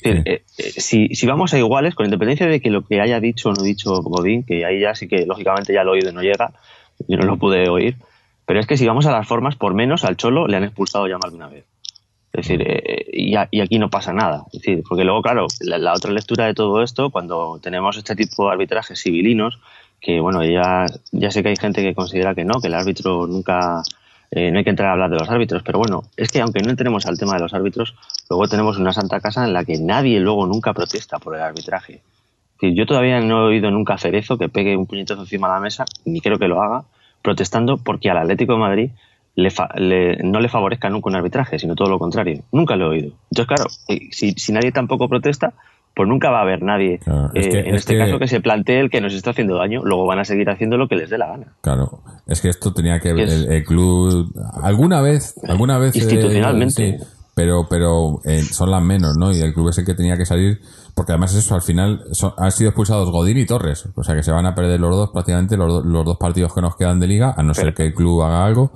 [0.00, 0.10] Sí.
[0.10, 3.50] eh, eh, si, si vamos a iguales, con independencia de que lo que haya dicho
[3.50, 6.52] o no dicho Godín, que ahí ya sí que lógicamente ya el oído no llega,
[7.08, 7.96] yo no lo pude oír,
[8.46, 11.06] pero es que si vamos a las formas, por menos al Cholo le han expulsado
[11.06, 11.64] ya más de una vez.
[12.32, 14.44] Es decir, eh, y, a- y aquí no pasa nada.
[14.52, 18.14] Es decir, porque luego, claro, la, la otra lectura de todo esto, cuando tenemos este
[18.14, 19.58] tipo de arbitrajes civilinos,
[20.00, 23.26] que bueno, ya, ya sé que hay gente que considera que no, que el árbitro
[23.26, 23.82] nunca,
[24.30, 26.60] eh, no hay que entrar a hablar de los árbitros, pero bueno, es que aunque
[26.62, 27.94] no entremos al tema de los árbitros,
[28.30, 32.02] luego tenemos una santa casa en la que nadie luego nunca protesta por el arbitraje.
[32.60, 35.60] Yo todavía no he oído nunca a Cerezo que pegue un puñetazo encima de la
[35.60, 36.84] mesa, ni creo que lo haga,
[37.22, 38.90] protestando porque al Atlético de Madrid
[39.36, 42.42] le fa- le- no le favorezca nunca un arbitraje, sino todo lo contrario.
[42.50, 43.12] Nunca lo he oído.
[43.30, 45.54] Entonces, claro, eh, si, si nadie tampoco protesta,
[45.98, 48.28] pues nunca va a haber nadie, Claro, es eh, en es este que- caso, que
[48.28, 49.82] se plantee el que nos está haciendo daño.
[49.84, 51.52] Luego van a seguir haciendo lo que les dé la gana.
[51.60, 54.32] Claro, es que esto tenía que Es- el, el club
[54.62, 56.98] alguna vez, alguna vez eh, Institucionalmente.
[56.98, 59.30] sí, pero pero eh, son las menos, ¿no?
[59.32, 60.60] Y el club es el que tenía que salir
[60.94, 64.22] porque además eso al final son- han sido expulsados Godín y Torres, o sea que
[64.22, 66.98] se van a perder los dos prácticamente los, do- los dos partidos que nos quedan
[67.00, 68.72] de liga, a no ser que el club haga algo.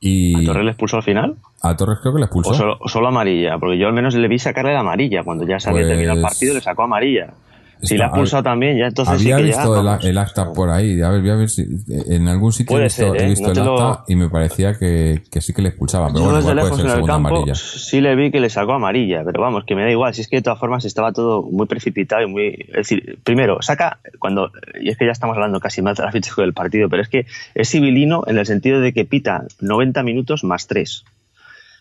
[0.00, 1.36] Y ¿A Torres le expulsó al final?
[1.62, 2.76] A Torres creo que le expulsó.
[2.80, 3.58] ¿O solo, amarilla?
[3.58, 5.22] Porque yo al menos le vi sacarle la amarilla.
[5.24, 7.34] Cuando ya se había Pues- terminado el partido, le sacó amarilla.
[7.82, 10.04] Si Está- le ha expulsado también, ya entonces sí Había que ya, visto el, vamos,
[10.06, 11.62] el acta por ahí, a ver, voy a ver si
[12.08, 13.28] en algún sitio he visto, ser, he ¿eh?
[13.28, 16.06] visto No te el lo- acta y me parecía que, que sí que le expulsaba,
[16.06, 17.54] pero Yo bueno, desde igual puede ser en el campo amarilla.
[17.54, 20.14] sí le vi que le sacó amarilla, pero vamos, que me da igual.
[20.14, 22.46] Si es que de todas formas estaba todo muy precipitado y muy.
[22.68, 23.98] Es decir, primero, saca.
[24.18, 27.26] cuando Y es que ya estamos hablando casi más del del partido, pero es que
[27.54, 31.04] es civilino en el sentido de que pita 90 minutos más 3.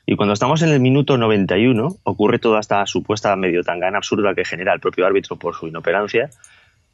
[0.05, 4.45] Y cuando estamos en el minuto 91, ocurre toda esta supuesta medio tangana absurda que
[4.45, 6.29] genera el propio árbitro por su inoperancia.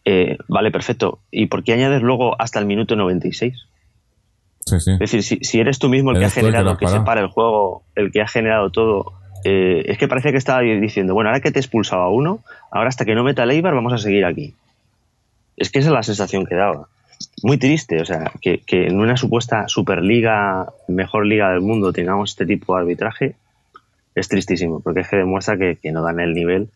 [0.06, 1.20] Eh, vale, perfecto.
[1.30, 3.54] ¿Y por qué añades luego hasta el minuto 96?
[4.66, 4.92] Sí, sí.
[4.94, 7.02] Es decir, si, si eres tú mismo el que ha Eres que generado que, parado.
[7.02, 10.62] se para el juego, el que ha generado todo, eh, es que parece que estaba
[10.62, 12.40] diciendo, bueno, ahora que te he expulsado a uno,
[12.72, 14.54] ahora hasta que no meta el Eibar vamos a seguir aquí.
[15.58, 16.88] Es que esa es la sensación que daba.
[17.44, 22.32] Muy triste, o sea, que, que en una supuesta superliga, mejor liga del mundo, tengamos
[22.32, 23.36] este tipo de arbitraje,
[24.16, 26.70] es tristísimo, porque es que demuestra que, que no dan el nivel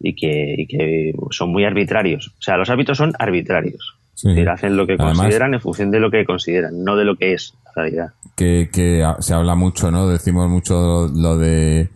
[0.00, 2.28] y que, y que son muy arbitrarios.
[2.38, 3.96] O sea, los árbitros son arbitrarios.
[4.16, 7.16] Es decir, hacen lo que consideran en función de lo que consideran, no de lo
[7.16, 8.08] que es la realidad.
[8.36, 10.06] Que, que se habla mucho, ¿no?
[10.06, 11.88] Decimos mucho lo de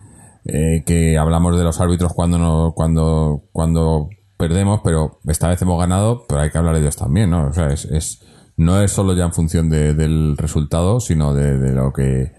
[0.47, 5.79] eh, que hablamos de los árbitros cuando no, cuando cuando perdemos, pero esta vez hemos
[5.79, 7.49] ganado, pero hay que hablar de ellos también, ¿no?
[7.49, 8.23] O sea, es, es
[8.57, 12.33] no es solo ya en función del resultado, sino de, lo que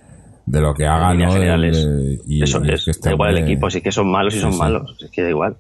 [0.46, 1.66] de lo que hagan, ¿no?
[2.26, 4.98] y, Eso es, da igual el equipo, si es que son malos y son malos,
[5.04, 5.58] es que da igual.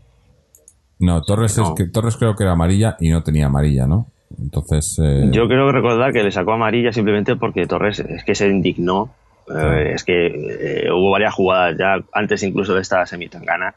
[0.99, 4.07] No, Torres, Es que, Torres creo que era amarilla y no tenía amarilla, ¿no?
[4.39, 4.97] Entonces.
[5.03, 5.29] Eh...
[5.31, 9.13] Yo creo que recordar que le sacó amarilla simplemente porque Torres es que se indignó
[9.55, 13.75] eh, es que eh, hubo varias jugadas ya antes incluso de esta semitangana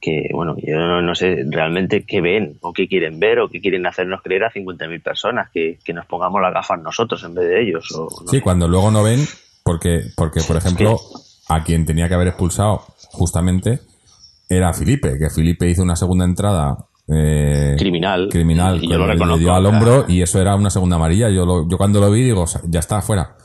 [0.00, 3.86] que, bueno, yo no, sé realmente qué ven o qué quieren ver o qué quieren
[3.86, 7.90] hacernos creer a 50.000 personas, que, nos pongamos las gafas nosotros en vez de ellos.
[7.92, 9.20] O, sí, cuando luego no ven,
[9.64, 10.98] porque, porque por ejemplo,
[11.48, 12.82] a quien tenía que haber expulsado
[13.12, 13.80] justamente
[14.48, 16.76] era Felipe, que Felipe hizo una segunda entrada
[17.08, 18.28] eh, criminal.
[18.30, 18.82] Criminal.
[18.82, 21.30] Y yo lo le dio al hombro y eso era una segunda amarilla.
[21.30, 23.36] Yo, yo cuando lo vi digo, ya está, fuera.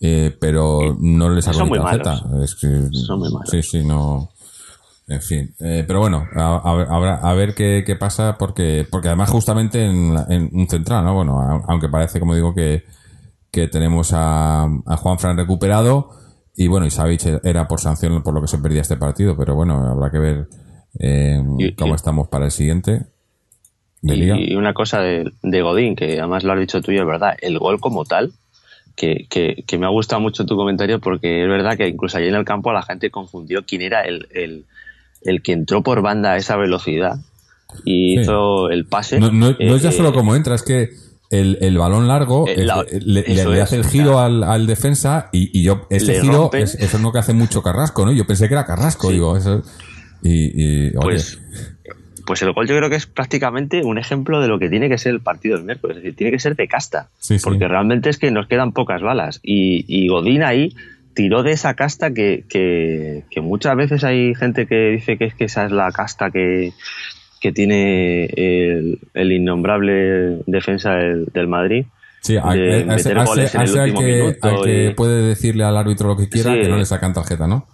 [0.00, 2.22] Eh, pero no le sacó ni tarjeta.
[2.42, 3.50] Es que, Son muy malos.
[3.50, 4.30] Sí, sí, no.
[5.10, 9.84] En fin, eh, pero bueno, a, a, ver qué, qué, pasa, porque porque además justamente
[9.84, 10.14] en,
[10.52, 11.14] un central, ¿no?
[11.14, 12.84] Bueno, aunque parece, como digo, que,
[13.50, 16.10] que tenemos a, a Juan Fran recuperado
[16.54, 16.90] y bueno, y
[17.42, 20.46] era por sanción por lo que se perdía este partido, pero bueno, habrá que ver
[21.00, 21.42] eh,
[21.76, 23.06] cómo estamos para el siguiente.
[24.02, 27.34] y, una cosa de, de Godín, que además lo has dicho tú y es verdad,
[27.42, 28.32] el gol como tal,
[28.94, 32.34] que, que, me ha gustado mucho tu comentario porque es verdad que incluso allí en
[32.36, 34.66] el campo la gente confundió quién era el, el,
[35.22, 37.18] el que entró por banda a esa velocidad
[37.84, 39.20] y hizo el pase.
[39.20, 40.90] No, es ya eh, solo como entra, es que
[41.30, 42.66] el, el balón largo eh,
[43.00, 47.02] le, hace el giro al, al defensa y, y yo ese giro es, eso es
[47.02, 48.12] lo que hace mucho Carrasco, ¿no?
[48.12, 49.62] Yo pensé que era Carrasco, digo, eso,
[50.22, 51.38] y, y pues,
[52.26, 54.98] pues el gol yo creo que es prácticamente un ejemplo de lo que tiene que
[54.98, 55.96] ser el partido del miércoles.
[55.96, 57.08] Es decir, tiene que ser de casta.
[57.42, 59.40] porque realmente es que nos quedan pocas balas.
[59.42, 60.74] Y, Godín ahí
[61.14, 65.44] tiró de esa casta que, que, muchas veces hay gente que dice que es que
[65.44, 66.72] esa es la casta que,
[67.40, 71.86] que tiene el, innombrable defensa del, Madrid.
[72.22, 76.16] Sí, de meter goles en el último que, al que puede decirle al árbitro lo
[76.16, 77.66] que quiera, que no le sacan tarjeta, ¿no?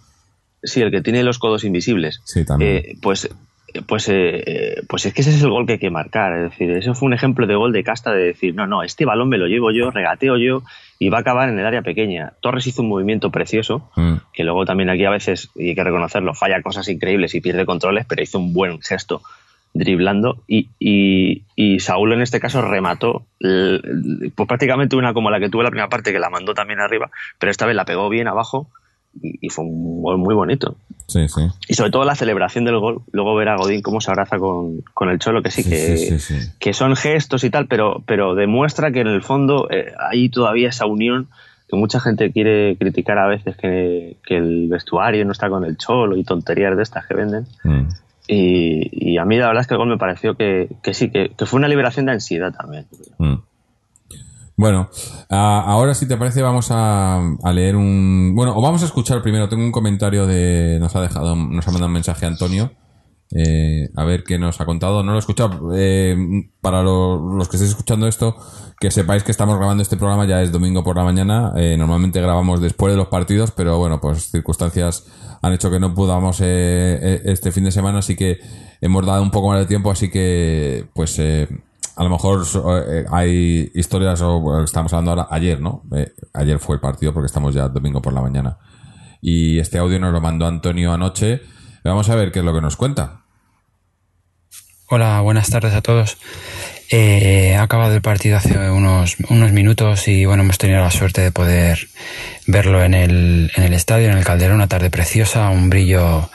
[0.63, 2.21] Sí, el que tiene los codos invisibles.
[2.25, 2.77] Sí, también.
[2.77, 3.29] Eh, pues
[3.87, 6.37] pues, eh, pues es que ese es el gol que hay que marcar.
[6.37, 9.05] Es decir, eso fue un ejemplo de gol de casta de decir, no, no, este
[9.05, 10.63] balón me lo llevo yo, regateo yo
[10.99, 12.33] y va a acabar en el área pequeña.
[12.41, 14.15] Torres hizo un movimiento precioso, mm.
[14.33, 17.67] que luego también aquí a veces, y hay que reconocerlo, falla cosas increíbles y pierde
[17.67, 19.23] controles, pero hizo un buen gesto
[19.75, 25.65] driblando y, y, Saúl en este caso remató pues prácticamente una como la que tuve
[25.65, 28.69] la primera parte que la mandó también arriba, pero esta vez la pegó bien abajo
[29.23, 30.77] y, fue un gol muy bonito.
[31.07, 31.43] Sí, sí.
[31.69, 34.83] Y sobre todo la celebración del gol, luego ver a Godín cómo se abraza con,
[35.09, 36.19] el Cholo, que sí, que,
[36.59, 40.69] que son gestos y tal, pero, pero demuestra que en el fondo eh, hay todavía
[40.69, 41.29] esa unión
[41.69, 46.17] que mucha gente quiere criticar a veces que, el vestuario no está con el Cholo
[46.17, 47.47] y tonterías de estas que venden.
[47.65, 47.89] Mm.
[48.29, 51.59] Y, a mí la verdad es que el gol me pareció que, sí, que, fue
[51.59, 52.87] una liberación de ansiedad también.
[53.19, 53.35] Mm.
[54.57, 54.89] Bueno,
[55.29, 57.21] ahora si te parece vamos a,
[57.53, 58.33] leer un...
[58.35, 60.79] Bueno, o vamos a escuchar primero, tengo un comentario de...
[60.81, 62.73] Nos ha dejado, nos ha mandado un mensaje Antonio.
[63.35, 65.03] Eh, a ver qué nos ha contado.
[65.03, 65.73] No lo he escuchado.
[65.75, 66.17] Eh,
[66.61, 68.37] para los que estéis escuchando esto,
[68.81, 71.53] que sepáis que estamos grabando este programa ya es domingo por la mañana.
[71.57, 75.07] Eh, normalmente grabamos después de los partidos, pero bueno, pues circunstancias
[75.43, 78.39] han hecho que no podamos este fin de semana, así que
[78.81, 81.21] hemos dado un poco más de tiempo, así que pues
[81.97, 82.47] a lo mejor
[82.89, 85.83] eh, hay historias, o estamos hablando ahora, ayer, ¿no?
[85.97, 88.59] Eh, ayer fue el partido porque estamos ya domingo por la mañana.
[89.23, 91.41] Y este audio nos lo mandó Antonio anoche.
[91.83, 93.23] Vamos a ver qué es lo que nos cuenta.
[94.89, 96.19] Hola, buenas tardes a todos.
[96.91, 101.23] Eh, ha acabado el partido hace unos, unos minutos y bueno, hemos tenido la suerte
[101.23, 101.89] de poder
[102.47, 106.31] verlo en el, en el estadio, en el Calderón, una tarde preciosa, un brillo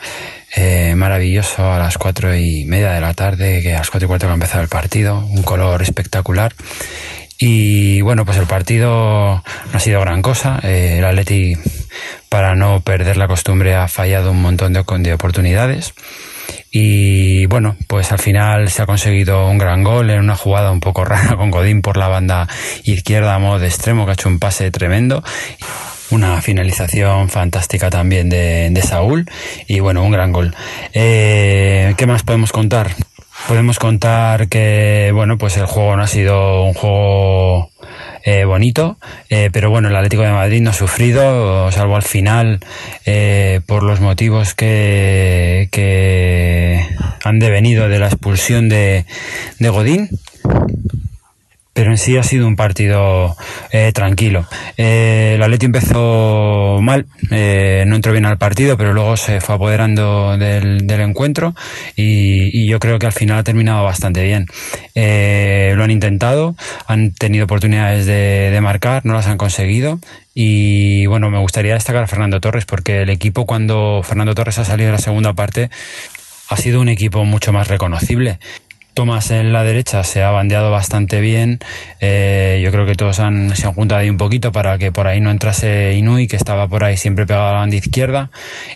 [0.54, 4.08] eh, maravilloso a las cuatro y media de la tarde, que a las cuatro y
[4.08, 6.52] cuarto va a empezar el partido, un color espectacular.
[7.38, 10.60] Y bueno, pues el partido no ha sido gran cosa.
[10.62, 11.56] Eh, el Atleti,
[12.28, 15.94] para no perder la costumbre, ha fallado un montón de, de oportunidades.
[16.70, 20.80] Y bueno, pues al final se ha conseguido un gran gol en una jugada un
[20.80, 22.46] poco rara con Godín por la banda
[22.84, 25.24] izquierda a modo de extremo, que ha hecho un pase tremendo
[26.12, 29.26] una finalización fantástica también de, Saúl
[29.66, 30.54] y bueno, un gran gol.
[30.92, 32.90] Eh, ¿Qué más podemos contar?
[33.48, 37.70] Podemos contar que bueno, pues el juego no ha sido un juego
[38.24, 38.98] eh, bonito,
[39.30, 42.60] eh, pero bueno, el Atlético de Madrid no ha sufrido, salvo al final
[43.66, 46.86] por los motivos que, que
[47.24, 49.06] han devenido de la expulsión de,
[49.58, 50.10] de Godín
[51.72, 53.36] pero en sí ha sido un partido
[53.70, 54.46] eh, tranquilo.
[54.76, 59.54] Eh, el Atleti empezó mal, eh, no entró bien al partido, pero luego se fue
[59.54, 61.54] apoderando del, encuentro
[61.96, 64.46] y, yo creo que al final ha terminado bastante bien.
[64.94, 66.54] lo han intentado,
[66.86, 69.98] han tenido oportunidades de, de marcar, no las han conseguido
[70.34, 74.64] y bueno, me gustaría destacar a Fernando Torres porque el equipo cuando Fernando Torres ha
[74.64, 75.70] salido de la segunda parte
[76.48, 78.38] ha sido un equipo mucho más reconocible
[78.94, 81.60] Tomás en la derecha se ha bandeado bastante bien.
[82.00, 85.06] Eh, yo creo que todos han, se han juntado ahí un poquito para que por
[85.06, 88.30] ahí no entrase Inui, que estaba por ahí siempre pegado a la banda izquierda.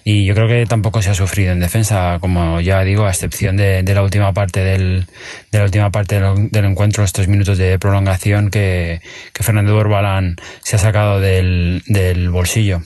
[0.05, 3.59] Y yo creo que tampoco se ha sufrido en defensa, como ya digo, a excepción
[3.59, 5.07] de, la última parte del,
[5.53, 9.03] de la última parte del, encuentro, estos minutos de prolongación que,
[9.35, 12.81] que Fernando Borbalán se ha sacado del, del bolsillo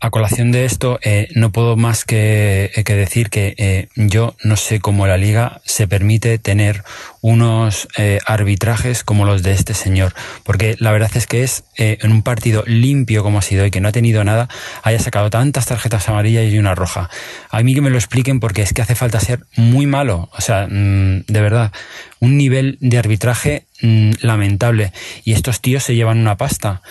[0.00, 4.56] a colación de esto, eh, no puedo más que, eh, decir que eh, yo no
[4.56, 6.84] sé cómo la liga se permite tener
[7.20, 7.88] unos
[8.26, 12.62] arbitrajes como los de este señor, porque la verdad es que es en un partido
[12.64, 14.48] limpio como ha sido y que no ha tenido nada,
[14.84, 17.10] haya sacado tantas tarjetas amarillas y una roja.
[17.50, 20.40] A mí que me lo expliquen porque es que hace falta ser muy malo, o
[20.40, 21.72] sea, mm, de verdad,
[22.20, 24.92] un nivel de arbitraje mm, lamentable
[25.24, 26.82] y estos tíos se llevan una pasta.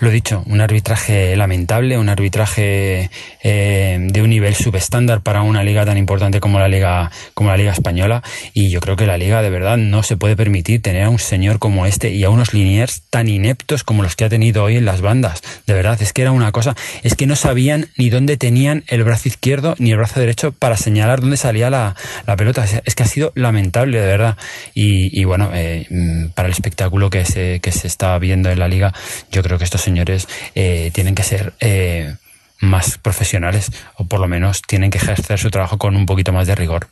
[0.00, 3.10] Lo dicho, un arbitraje lamentable, un arbitraje
[3.42, 7.56] eh, de un nivel subestándar para una liga tan importante como la liga como la
[7.56, 11.04] liga española y yo creo que la liga de verdad no se puede permitir tener
[11.04, 14.28] a un señor como este y a unos liniers tan ineptos como los que ha
[14.28, 15.42] tenido hoy en las bandas.
[15.66, 19.04] De verdad, es que era una cosa, es que no sabían ni dónde tenían el
[19.04, 21.94] brazo izquierdo ni el brazo derecho para señalar dónde salía la,
[22.36, 22.64] pelota.
[22.84, 24.36] Es que ha sido lamentable, de verdad.
[24.74, 28.68] Y, bueno, eh, mm, para el espectáculo que se, que se está viendo en la
[28.68, 28.92] liga,
[29.30, 32.14] yo creo que estos señores eh, tienen que ser eh,
[32.60, 36.46] más profesionales o por lo menos tienen que ejercer su trabajo con un poquito más
[36.46, 36.86] de rigor.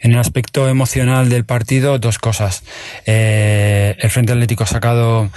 [0.00, 2.62] En el aspecto emocional del partido, dos cosas.
[3.06, 5.30] Eh, el Frente Atlético ha sacado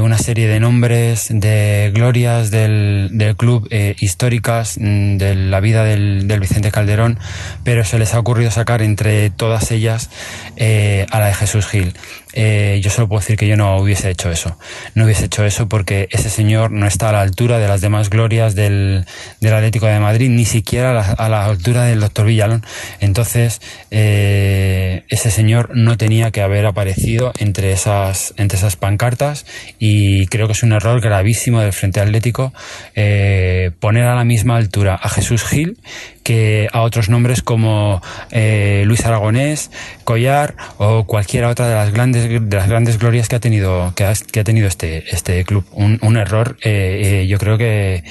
[0.00, 6.40] una serie de nombres, de glorias del, club históricas mm, de la vida del, del,
[6.40, 7.18] Vicente Calderón,
[7.64, 10.08] pero se les ha ocurrido sacar entre todas ellas
[10.56, 11.94] a la de Jesús Gil
[12.38, 14.58] eh, yo solo puedo decir que yo no hubiese hecho eso.
[14.94, 18.10] No hubiese hecho eso porque ese señor no está a la altura de las demás
[18.10, 19.06] glorias del,
[19.40, 22.62] del Atlético de Madrid, ni siquiera a la, altura del doctor Villalón.
[23.00, 29.46] Entonces, eh, ese señor no tenía que haber aparecido entre esas, entre esas pancartas
[29.78, 32.52] y creo que es un error gravísimo del Frente Atlético
[32.94, 35.78] eh, poner a la misma altura a Jesús Gil
[36.22, 39.70] que a otros nombres como Luis Aragonés,
[40.06, 44.04] Collar o cualquiera otra de las grandes de las grandes glorias que ha tenido que
[44.04, 45.66] ha, que ha tenido este este club.
[45.72, 48.02] Un, un error eh, eh, yo creo que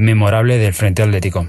[0.00, 1.46] memorable del Frente Atlético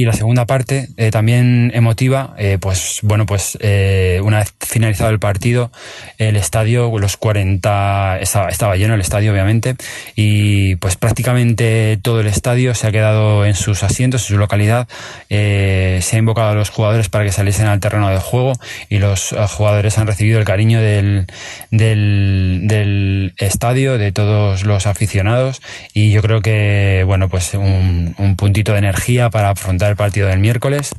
[0.00, 5.10] y la segunda parte, eh, también emotiva, eh, pues bueno, pues eh, una vez finalizado
[5.10, 5.70] el partido,
[6.16, 9.76] el estadio, los 40, estaba, lleno el estadio obviamente,
[10.16, 14.88] y pues prácticamente todo el estadio se ha quedado en sus asientos, en su localidad,
[15.28, 18.54] se ha invocado a los jugadores para que saliesen al terreno de juego
[18.88, 21.26] y los jugadores han recibido el cariño del,
[21.70, 25.60] del, del estadio, de todos los aficionados,
[25.92, 30.28] y yo creo que, bueno, pues un, un puntito de energía para afrontar el partido
[30.28, 30.94] del miércoles.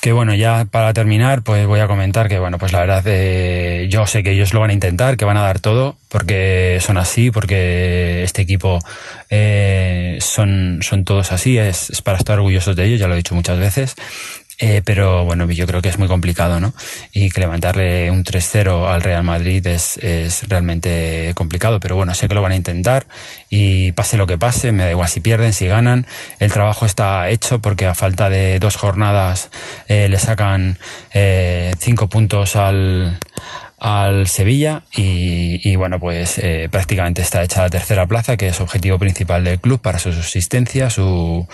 [0.00, 3.86] Que bueno, ya para terminar, pues voy a comentar que bueno, pues la verdad eh,
[3.88, 6.98] yo sé que ellos lo van a intentar, que van a dar todo, porque son
[6.98, 8.80] así, porque este equipo
[9.30, 13.16] eh, son, son todos así, es, es, para estar orgullosos de ellos, ya lo he
[13.16, 13.94] dicho muchas veces.
[14.58, 16.72] Eh, pero bueno, yo creo que es muy complicado, ¿no?
[17.12, 22.28] Y que levantarle un 3-0 al Real Madrid es, es, realmente complicado, pero bueno, sé
[22.28, 23.06] que lo van a intentar
[23.50, 26.06] y pase lo que pase, me da igual si pierden, si ganan,
[26.38, 29.50] el trabajo está hecho porque a falta de dos jornadas
[29.88, 30.78] eh, le sacan
[31.12, 33.18] eh, cinco puntos al,
[33.84, 38.98] al Sevilla y, bueno, pues eh, prácticamente está hecha la tercera plaza, que es objetivo
[38.98, 41.46] principal del club para su subsistencia, su,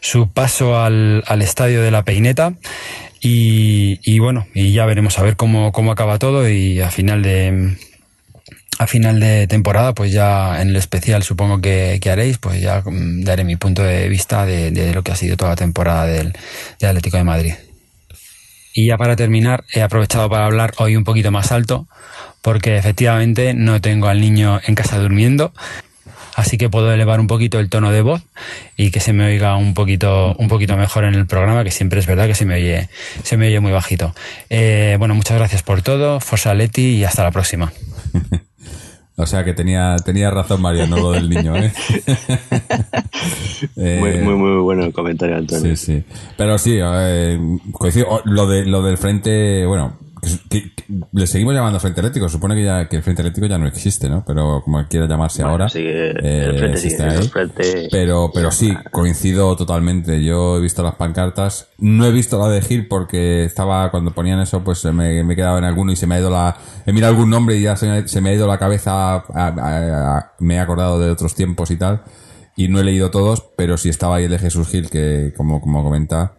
[0.00, 2.52] su paso al, al estadio de la Peineta.
[3.22, 7.22] Y, y, bueno, y ya veremos a ver cómo, cómo acaba todo y a final
[7.22, 7.78] de
[8.78, 13.44] a final de temporada, pues ya en el especial supongo que, haréis, pues ya daré
[13.44, 16.34] mi punto de vista de, de, lo que ha sido toda la temporada del,
[16.80, 17.54] del Atlético de Madrid.
[18.74, 21.86] Y ya para terminar, he aprovechado para hablar hoy un poquito más alto,
[22.40, 25.52] porque efectivamente no tengo al niño en casa durmiendo,
[26.34, 28.22] así que puedo elevar un poquito el tono de voz
[28.76, 32.00] y que se me oiga un poquito, un poquito mejor en el programa, que siempre
[32.00, 32.88] es verdad que se me oye,
[33.22, 34.14] se me oye muy bajito.
[34.50, 37.72] Eh, bueno, muchas gracias por todo, Forza Leti y hasta la próxima.
[39.16, 41.72] O sea que tenía, tenía razón Mariano lo del niño, ¿eh?
[43.76, 45.76] muy, muy, muy bueno el comentario, Antonio.
[45.76, 46.04] Sí, sí.
[46.36, 47.38] Pero sí, eh,
[47.72, 48.22] coincido.
[48.24, 49.98] Lo, de, lo del frente, bueno,
[50.48, 52.28] que- que- le seguimos llamando Frente Eléctrico.
[52.28, 54.24] Supone que ya que el Frente Eléctrico ya no existe, ¿no?
[54.24, 55.68] Pero como quiera llamarse Bueno, ahora.
[55.68, 57.28] sigue- eh, el frente existe ahí.
[57.28, 57.88] frente.
[57.90, 60.22] Pero, pero sí, coincido totalmente.
[60.24, 61.68] Yo he visto las pancartas.
[61.78, 65.36] No he visto la de Gil porque estaba, cuando ponían eso, pues me, me he
[65.36, 66.56] quedado en alguno y se me ha ido la.
[66.86, 69.14] He mirado algún nombre y ya se me, se me ha ido la cabeza.
[69.14, 72.02] a- a- a- me he acordado de otros tiempos y tal.
[72.56, 75.60] Y no he leído todos, pero sí estaba ahí el de Jesús Gil, que como,
[75.60, 76.34] como comenta,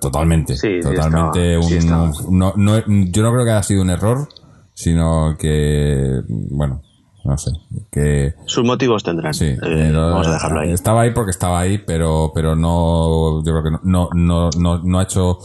[0.00, 0.54] totalmente.
[0.56, 2.14] Sí, sí totalmente estaba, un.
[2.14, 4.28] sí no, no- yo no creo que haya sido un error,
[4.74, 6.20] sino que.
[6.28, 6.82] Bueno,
[7.24, 7.50] no sé.
[7.90, 8.34] Que.
[8.46, 9.34] Sus motivos tendrán.
[9.34, 10.72] Sí, Eh, pero, vamos a dejarlo ahí.
[10.72, 14.82] Estaba ahí porque estaba ahí, pero, pero no, yo creo que no, no, no, no,
[14.82, 15.38] no ha hecho,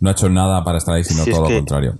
[0.00, 1.94] no ha hecho nada para estar ahí, sino Si todo lo contrario.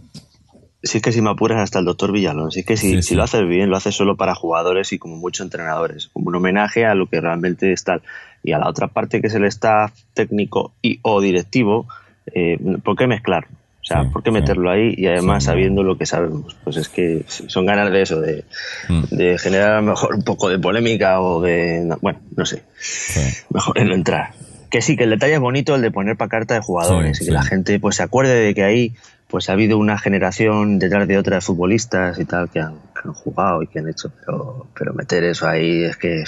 [0.83, 3.15] Si es que si me apuras hasta el doctor Villalón, si es que si, si
[3.15, 6.87] lo haces bien, lo haces solo para jugadores y como muchos entrenadores, como un homenaje
[6.87, 8.01] a lo que realmente es tal.
[8.43, 11.87] Y a la otra parte que es el staff técnico y o directivo,
[12.35, 13.47] eh, ¿por qué mezclar?
[13.83, 14.35] O sea, Sí, ¿por qué sí.
[14.35, 16.55] meterlo ahí y además Sí, sabiendo lo que sabemos?
[16.65, 18.45] Pues es que son ganas de eso, de,
[18.89, 19.03] Mm.
[19.11, 21.81] de generar a lo mejor un poco de polémica o de...
[21.85, 23.21] no, bueno, no sé, Sí.
[23.53, 24.33] mejor en no entrar.
[24.71, 27.25] Que sí, que el detalle es bonito el de poner para carta de jugadores Sí,
[27.25, 27.35] y que sí.
[27.35, 28.95] la gente pues se acuerde de que ahí
[29.29, 33.01] pues ha habido una generación detrás de otra de futbolistas y tal que han, que
[33.09, 36.23] han jugado y que han hecho, pero, pero meter eso ahí es que.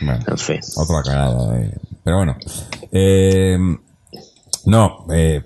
[0.00, 0.60] Bueno, en fin.
[0.76, 1.58] otra cagada.
[1.58, 1.74] eh.
[2.02, 2.36] Pero bueno.
[2.92, 3.58] Eh,
[4.66, 5.42] no, eh,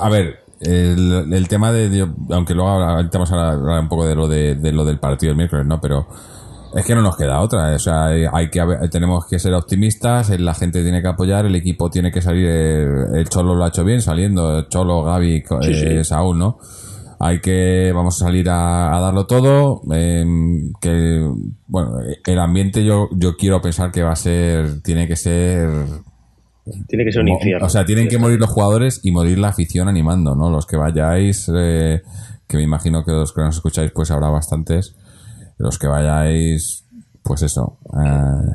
[0.00, 4.14] a ver, el, el tema de, aunque luego ahorita vamos a hablar un poco de
[4.14, 5.80] lo de, de lo del partido del miércoles, ¿no?
[5.80, 6.06] Pero
[6.74, 7.74] es que no nos queda otra.
[7.74, 11.54] O sea, hay que tenemos que ser optimistas, eh, la gente tiene que apoyar, el
[11.56, 12.46] equipo tiene que salir.
[12.48, 16.04] eh, El Cholo lo ha hecho bien saliendo, el Cholo, Gaby, Sí, eh, sí.
[16.04, 16.58] Saúl, ¿no?
[17.24, 19.80] Hay que, vamos a salir a, a darlo todo.
[19.94, 20.24] eh,
[20.80, 21.30] que,
[21.68, 21.92] bueno,
[22.26, 25.68] el ambiente yo, yo quiero pensar que va a ser, tiene que ser
[26.88, 27.66] Tiene que ser un infierno.
[27.66, 30.50] O sea, tienen que morir los jugadores y morir la afición animando, ¿no?
[30.50, 32.02] Los que vayáis, eh,
[32.48, 34.96] que me imagino que los que nos escucháis, pues habrá bastantes.
[35.58, 36.86] Los que vayáis,
[37.22, 37.78] pues eso.
[38.04, 38.52] eh,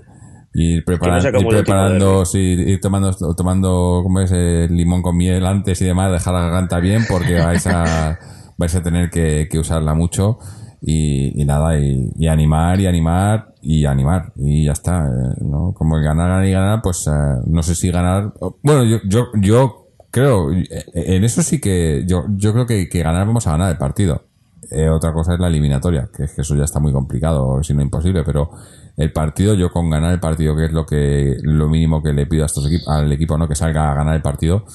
[0.55, 4.32] ir, prepara- se ir preparando, sí, ir tomando, tomando, ¿cómo es?
[4.32, 8.18] El limón con miel antes y demás, dejar la garganta bien porque vais a,
[8.58, 10.39] vais a tener que, que usarla mucho.
[10.80, 14.32] Y, y nada, y, animar y animar y animar.
[14.36, 15.74] Y ya está, eh, ¿no?
[15.74, 18.34] Como ganar y ganar, pues eh, no sé si ganar.
[18.62, 23.03] Bueno, yo, yo, yo creo, eh, en eso sí que yo, yo creo que, que
[23.03, 24.24] ganar vamos a ganar el partido.
[24.72, 27.74] Eh, otra cosa es la eliminatoria, que es que eso ya está muy complicado, si
[27.74, 28.51] no imposible, pero
[28.97, 32.26] el partido, yo con ganar el partido, que es lo que lo mínimo que le
[32.26, 33.47] pido a estos equipos, al equipo, ¿no?
[33.47, 34.66] Que salga a ganar el partido,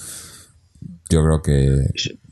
[1.12, 1.78] yo creo que,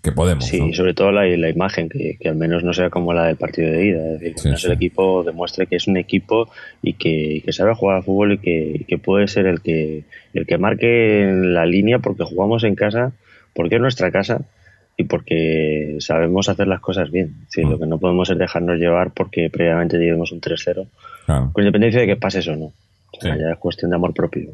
[0.03, 0.45] que podemos.
[0.47, 0.69] Sí, ¿no?
[0.69, 3.37] y sobre todo la, la imagen, que, que al menos no sea como la del
[3.37, 4.07] partido de ida.
[4.15, 4.67] Es decir, que Sí, sí.
[4.67, 6.49] el equipo demuestre que es un equipo
[6.83, 9.61] y que, y que sabe jugar al fútbol y que, y que puede ser el
[9.61, 10.05] que,
[10.35, 13.13] el que marque la línea porque jugamos en casa,
[13.55, 14.43] porque es nuestra casa
[14.97, 17.35] y porque sabemos hacer las cosas bien.
[17.47, 17.71] Decir, Mm.
[17.71, 20.87] Lo que no podemos es dejarnos llevar porque previamente llevemos un 3-0,
[21.27, 21.51] Claro.
[21.53, 22.73] con independencia de que pases o no.
[23.13, 23.41] O sea, Sí.
[23.41, 24.51] ya es cuestión de amor propio.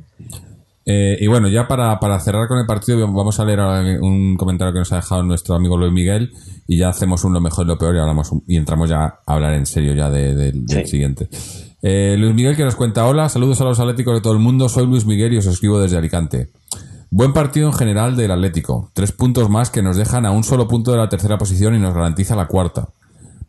[0.88, 3.58] Eh, y bueno, ya para, para cerrar con el partido, vamos a leer
[4.00, 6.32] un comentario que nos ha dejado nuestro amigo Luis Miguel
[6.68, 9.04] y ya hacemos un lo mejor y lo peor y, hablamos un- y entramos ya
[9.04, 11.28] a hablar en serio ya de- de- del siguiente.
[11.82, 14.68] Eh, Luis Miguel que nos cuenta, hola, saludos a los atléticos de todo el mundo,
[14.68, 16.50] soy Luis Miguel y os escribo desde Alicante.
[17.10, 20.68] Buen partido en general del Atlético, tres puntos más que nos dejan a un solo
[20.68, 22.88] punto de la tercera posición y nos garantiza la cuarta.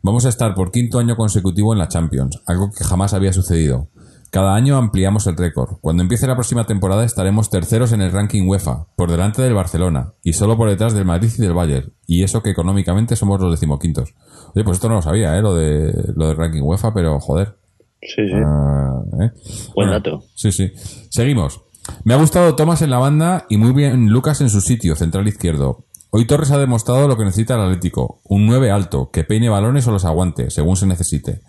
[0.02, 3.88] Vamos a estar por quinto año consecutivo en la Champions, algo que jamás había sucedido.
[4.30, 5.78] Cada año ampliamos el récord.
[5.80, 10.12] Cuando empiece la próxima temporada estaremos terceros en el ranking UEFA, por delante del Barcelona,
[10.22, 11.92] y solo por detrás del Madrid y del Bayern.
[12.06, 14.14] Y eso que económicamente somos los decimoquintos.
[14.54, 15.42] Oye, pues esto no lo sabía, ¿eh?
[15.42, 17.56] Lo, de, lo del ranking UEFA, pero joder.
[18.02, 18.34] Sí, sí.
[18.34, 19.30] Ah, ¿eh?
[19.74, 20.24] Buen Bueno, dato.
[20.34, 20.72] Sí, sí.
[21.10, 21.62] Seguimos.
[22.04, 25.26] Me ha gustado Tomás en la banda y muy bien Lucas en su sitio, central
[25.26, 25.86] izquierdo.
[26.10, 28.20] Hoy Torres ha demostrado lo que necesita el Atlético.
[28.24, 31.40] Un 9 alto, que peine balones o los aguante, según se necesite.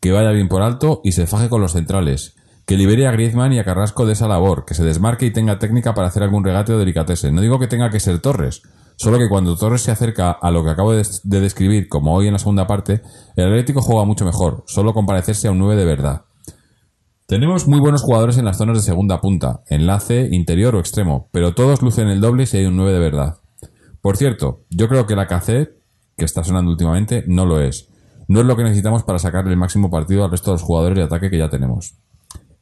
[0.00, 2.36] Que vaya bien por alto y se faje con los centrales.
[2.66, 4.64] Que libere a Griezmann y a Carrasco de esa labor.
[4.64, 7.32] Que se desmarque y tenga técnica para hacer algún regate o delicatese.
[7.32, 8.62] No digo que tenga que ser Torres.
[8.96, 12.26] Solo que cuando Torres se acerca a lo que acabo de, de describir, como hoy
[12.26, 13.00] en la segunda parte,
[13.36, 14.64] el Atlético juega mucho mejor.
[14.66, 16.24] Solo con parecerse a un 9 de verdad.
[17.28, 21.54] Tenemos muy buenos jugadores en las zonas de segunda punta, enlace, interior o extremo, pero
[21.54, 23.36] todos lucen el doble si hay un 9 de verdad.
[24.00, 25.76] Por cierto, yo creo que la KC,
[26.16, 27.87] que está sonando últimamente, no lo es.
[28.28, 30.96] No es lo que necesitamos para sacarle el máximo partido al resto de los jugadores
[30.96, 31.94] de ataque que ya tenemos.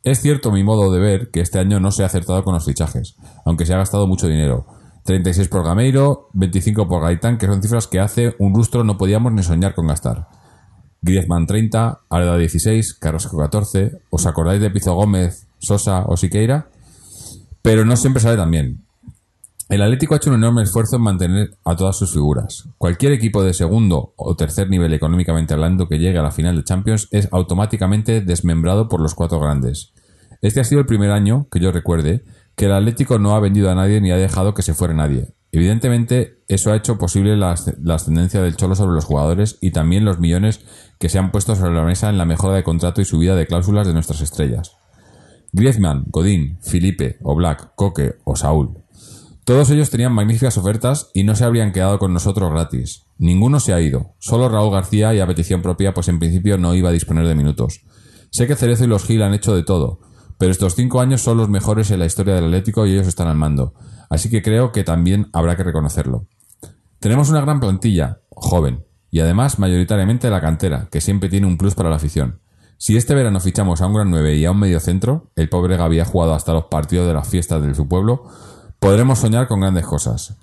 [0.04, 2.64] Es cierto mi modo de ver que este año no se ha acertado con los
[2.64, 4.66] fichajes, aunque se ha gastado mucho dinero.
[5.04, 9.32] 36 por Gameiro, 25 por Gaitán, que son cifras que hace un lustro no podíamos
[9.32, 10.28] ni soñar con gastar.
[11.02, 13.98] Griezmann 30, Arda 16, Carrasco 14.
[14.10, 16.68] ¿Os acordáis de Pizo Gómez, Sosa o Siqueira?
[17.62, 18.85] Pero no siempre sale tan bien.
[19.68, 22.68] El Atlético ha hecho un enorme esfuerzo en mantener a todas sus figuras.
[22.78, 26.62] Cualquier equipo de segundo o tercer nivel económicamente hablando que llegue a la final de
[26.62, 29.92] Champions es automáticamente desmembrado por los cuatro grandes.
[30.40, 32.22] Este ha sido el primer año, que yo recuerde,
[32.54, 35.34] que el Atlético no ha vendido a nadie ni ha dejado que se fuera nadie.
[35.50, 40.04] Evidentemente, eso ha hecho posible la, la ascendencia del Cholo sobre los jugadores y también
[40.04, 40.60] los millones
[41.00, 43.46] que se han puesto sobre la mesa en la mejora de contrato y subida de
[43.48, 44.76] cláusulas de nuestras estrellas.
[45.52, 48.85] Griezmann, Godín, Felipe, Oblak, Coque o Saúl.
[49.46, 53.06] Todos ellos tenían magníficas ofertas y no se habrían quedado con nosotros gratis.
[53.16, 56.74] Ninguno se ha ido, solo Raúl García y a petición propia, pues en principio no
[56.74, 57.82] iba a disponer de minutos.
[58.32, 60.00] Sé que Cerezo y los Gil han hecho de todo,
[60.36, 63.28] pero estos cinco años son los mejores en la historia del Atlético y ellos están
[63.28, 63.72] al mando,
[64.10, 66.26] así que creo que también habrá que reconocerlo.
[66.98, 71.76] Tenemos una gran plantilla, joven, y además mayoritariamente la cantera, que siempre tiene un plus
[71.76, 72.40] para la afición.
[72.78, 75.76] Si este verano fichamos a un gran 9 y a un medio centro, el pobre
[75.76, 78.24] Gaby ha jugado hasta los partidos de las fiestas de su pueblo,
[78.78, 80.36] podremos soñar con grandes cosas.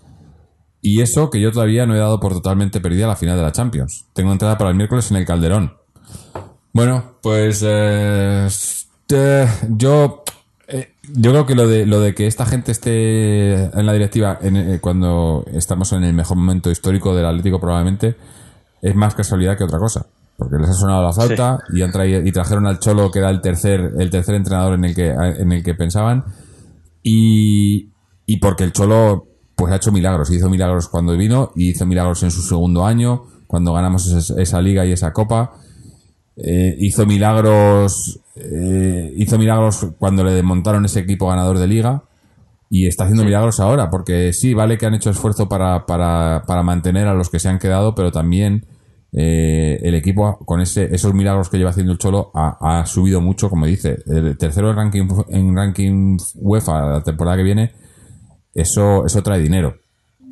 [0.82, 3.54] Y eso que yo todavía no he dado por totalmente perdida la final de la
[3.54, 4.06] Champions.
[4.14, 5.78] Tengo entrada para el miércoles en el Calderón.
[6.74, 8.48] Bueno, pues eh,
[9.70, 10.24] yo
[10.68, 14.40] eh, yo creo que lo de lo de que esta gente esté en la directiva
[14.42, 18.16] eh, cuando estamos en el mejor momento histórico del Atlético probablemente
[18.82, 22.26] es más casualidad que otra cosa porque les ha sonado la falta y han traído,
[22.26, 25.52] y trajeron al Cholo que era el tercer el tercer entrenador en el que en
[25.52, 26.24] el que pensaban
[27.04, 27.93] y,
[28.26, 30.32] y porque el Cholo pues ha hecho milagros.
[30.32, 34.86] Hizo milagros cuando vino y hizo milagros en su segundo año, cuando ganamos esa, liga
[34.86, 35.54] y esa copa.
[36.36, 42.04] Eh, hizo milagros eh, hizo milagros cuando le desmontaron ese equipo ganador de liga
[42.68, 46.64] y está haciendo milagros ahora porque sí vale que han hecho esfuerzo para, para, para
[46.64, 48.66] mantener a los que se han quedado pero también
[49.12, 53.22] eh, el equipo con ese, esos milagros que lleva haciendo el Cholo ha, ha subido
[53.22, 57.72] mucho como dice el tercero en ranking en ranking UEFA la temporada que viene
[58.54, 59.78] eso, eso trae dinero.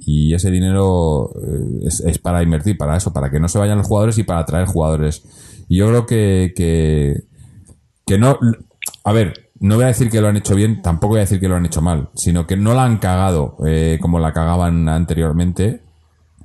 [0.04, 3.88] Y ese dinero eh, es, para invertir, para eso, para que no se vayan los
[3.88, 5.24] jugadores y para atraer jugadores.
[5.68, 6.54] Y yo creo que,
[8.06, 8.38] que, no.
[9.04, 11.40] A ver, no voy a decir que lo han hecho bien, tampoco voy a decir
[11.40, 14.90] que lo han hecho mal, sino que no la han cagado eh, como la cagaban
[14.90, 15.82] anteriormente,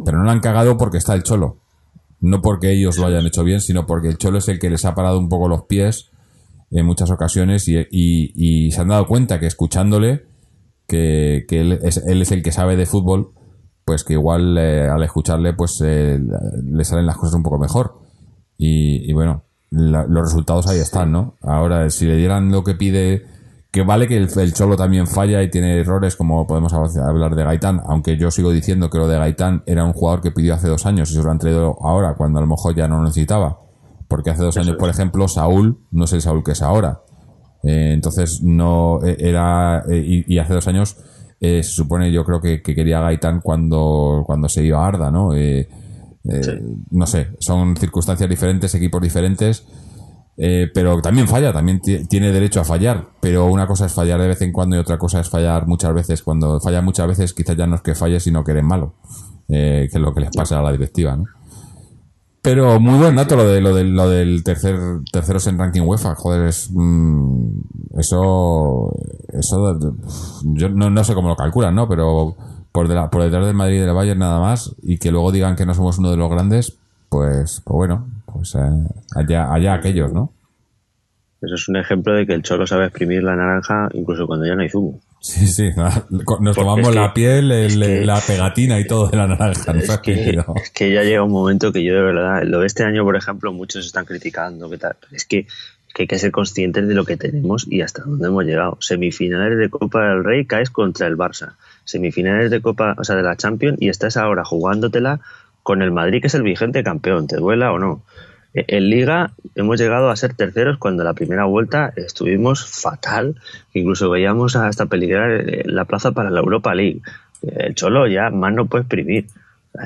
[0.04, 1.58] pero no la han cagado porque está el cholo.
[2.20, 4.84] No porque ellos lo hayan hecho bien, sino porque el cholo es el que les
[4.84, 6.10] ha parado un poco los pies
[6.70, 10.24] en muchas ocasiones y se han dado cuenta que escuchándole
[10.86, 13.32] que, él, es, él, es, el que sabe de fútbol,
[13.84, 16.18] pues que igual eh, al escucharle pues eh,
[16.64, 18.00] le salen las cosas un poco mejor.
[18.58, 21.34] Y, bueno, los resultados ahí están, ¿no?
[21.42, 23.26] Ahora, si le dieran lo que pide,
[23.70, 27.82] que vale que el, Cholo también falla y tiene errores, como podemos hablar de Gaitán,
[27.84, 30.86] aunque yo sigo diciendo que lo de Gaitán era un jugador que pidió hace dos
[30.86, 33.60] años y se lo han traído ahora, cuando a lo mejor ya no lo necesitaba.
[34.08, 37.02] Porque hace dos años, por ejemplo, Saúl no es el Saúl que es ahora.
[37.66, 40.96] Eh, entonces no eh, era eh, y, hace dos años
[41.40, 45.32] se supone yo creo que, quería Gaitán cuando cuando se iba a Arda, ¿no?
[46.90, 49.64] No sé, son circunstancias diferentes, equipos diferentes.
[50.36, 53.10] pero también falla, también tiene derecho a fallar.
[53.20, 55.94] Pero una cosa es fallar de vez en cuando y otra cosa es fallar muchas
[55.94, 56.22] veces.
[56.22, 58.94] Cuando falla muchas veces, quizás ya no es que falle, sino que eres malo.
[59.46, 61.26] que es lo que les pasa a la directiva, ¿no?
[62.46, 64.76] Pero muy buen dato lo de lo, de, lo del tercer
[65.10, 68.92] terceros en ranking UEFA, joder, es mm, eso
[69.32, 69.76] eso
[70.54, 71.88] yo no, no, sé cómo lo calculan, ¿no?
[71.88, 72.36] Pero
[72.70, 75.56] por, de por detrás del Madrid y del Bayern nada más y que luego digan
[75.56, 76.78] que no somos uno de los grandes,
[77.08, 78.60] pues pues bueno, pues eh,
[79.16, 80.30] allá allá aquellos, ¿no?
[81.42, 84.54] Eso es un ejemplo de que el cholo sabe exprimir la naranja incluso cuando ya
[84.54, 85.00] no hay zumo.
[85.26, 85.70] Sí, sí,
[86.40, 87.48] nos tomamos la piel,
[88.06, 89.72] la pegatina y todo de la naranja.
[89.72, 90.12] Es que,
[90.54, 93.16] es que, ya llega un momento que yo de verdad, lo de este año, por
[93.16, 94.96] ejemplo, muchos están criticando, ¿qué tal?
[95.10, 95.48] Es que,
[95.98, 98.76] hay que ser conscientes de lo que tenemos y hasta dónde hemos llegado.
[98.80, 101.54] Semifinales de Copa del Rey caes contra el Barça.
[101.84, 105.20] Semifinales de Copa, o sea, de la Champions y estás ahora jugándotela
[105.64, 108.02] con el Madrid, que es el vigente campeón, te duela o no.
[108.56, 113.36] En Liga hemos llegado a ser terceros cuando la primera vuelta estuvimos fatal,
[113.74, 117.02] incluso veíamos hasta peligrar la plaza para la Europa League.
[117.42, 119.26] El Cholo ya más no puede exprimir.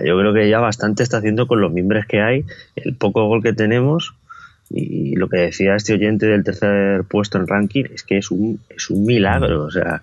[0.07, 2.45] Yo creo que ya bastante está haciendo con los mimbres que hay,
[2.77, 4.15] el poco gol que tenemos.
[4.71, 8.61] Y lo que decía este oyente del tercer puesto en ranking es que es un,
[8.69, 10.01] es un milagro, o sea,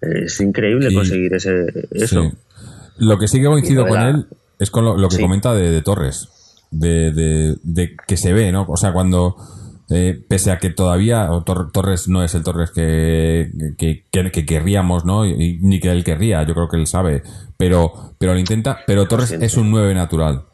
[0.00, 2.32] es increíble conseguir ese, eso.
[2.96, 4.24] Lo que sí que coincido con él
[4.58, 6.30] es con lo, que comenta de Torres
[6.78, 8.66] de, de, que se ve, ¿no?
[8.68, 9.36] O sea, cuando,
[9.90, 11.28] eh, pese a que todavía
[11.72, 15.24] Torres no es el Torres que, que, que, querríamos, ¿no?
[15.24, 17.22] ni que él querría, yo creo que él sabe,
[17.56, 20.44] pero, pero lo intenta, pero Torres es un 9 natural.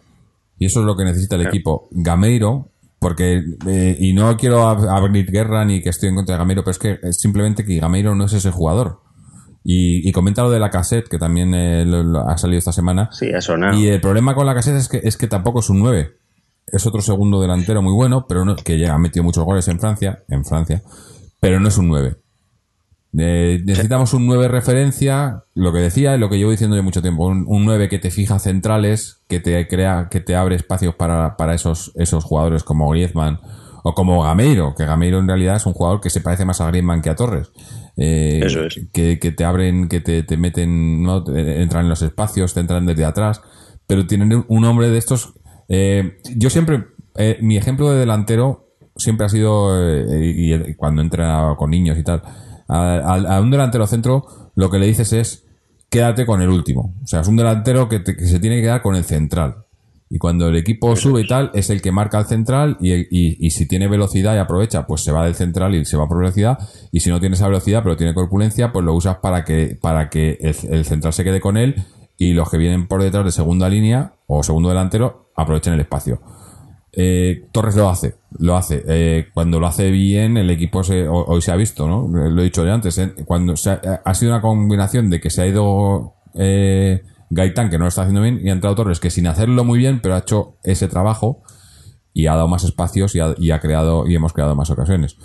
[0.59, 1.89] Y eso es lo que necesita el equipo.
[1.91, 2.69] Gameiro,
[3.01, 6.71] porque, eh, y no quiero abrir guerra ni que estoy en contra de Gameiro, pero
[6.71, 9.01] es que es simplemente que Gameiro no es ese jugador.
[9.65, 12.73] Y, y comenta lo de la cassette, que también eh, lo- lo ha salido esta
[12.73, 13.09] semana.
[13.13, 13.77] Sí, eso nada.
[13.77, 16.17] Y el problema con la cassette es que, es que tampoco es un 9.
[16.67, 19.79] Es otro segundo delantero muy bueno, pero no, que ya ha metido muchos goles en
[19.79, 20.83] Francia, en Francia,
[21.41, 22.17] pero no es un 9.
[23.19, 27.03] Eh, necesitamos un 9 referencia, lo que decía y lo que llevo diciendo ya mucho
[27.03, 30.95] tiempo, un, un 9 que te fija centrales, que te crea, que te abre espacios
[30.95, 33.39] para, para esos, esos jugadores como Griezmann
[33.85, 36.69] o como Gameiro, que Gameiro en realidad es un jugador que se parece más a
[36.69, 37.51] Griezmann que a Torres.
[37.97, 38.81] Eh, Eso es.
[38.93, 41.23] que, que te abren, que te, te meten, ¿no?
[41.25, 43.43] Te- entran en los espacios, te entran desde atrás,
[43.87, 45.35] pero tienen un- hombre de estos.
[45.69, 46.85] eh, yo siempre,
[47.17, 51.99] eh, mi ejemplo de delantero siempre ha sido, eh, y, y cuando entra con niños
[51.99, 52.23] y tal,
[52.69, 54.25] a, a- a un delantero centro
[54.55, 55.47] lo que le dices es
[55.91, 56.95] quédate con el último.
[57.03, 59.65] O sea, es un delantero que, te- que se tiene que quedar con el central.
[60.15, 63.09] Y cuando el equipo sube y tal, es el que marca al central y, el-
[63.11, 66.07] y, y si tiene velocidad y aprovecha, pues se va del central y se va
[66.07, 66.59] por velocidad.
[66.93, 70.11] Y si no tiene esa velocidad, pero tiene corpulencia, pues lo usas para que, para
[70.11, 71.77] que el, el central se quede con él
[72.19, 76.21] y los que vienen por detrás de segunda línea o segundo delantero aprovechen el espacio.
[76.95, 78.83] Eh, Torres lo hace, lo hace.
[78.87, 82.07] Eh, cuando lo hace bien, el equipo se, ho- hoy se ha visto, ¿no?
[82.07, 82.99] Lo he dicho ya antes.
[82.99, 83.15] ¿eh?
[83.25, 87.03] Cuando se ha, ha sido una combinación de que se ha ido eh,
[87.35, 89.79] Gaitán, que no lo está haciendo bien, y ha entrado Torres, que sin hacerlo muy
[89.79, 91.43] bien, pero ha hecho ese trabajo
[92.13, 95.17] y ha dado más espacios y ha, y ha creado y hemos creado más ocasiones.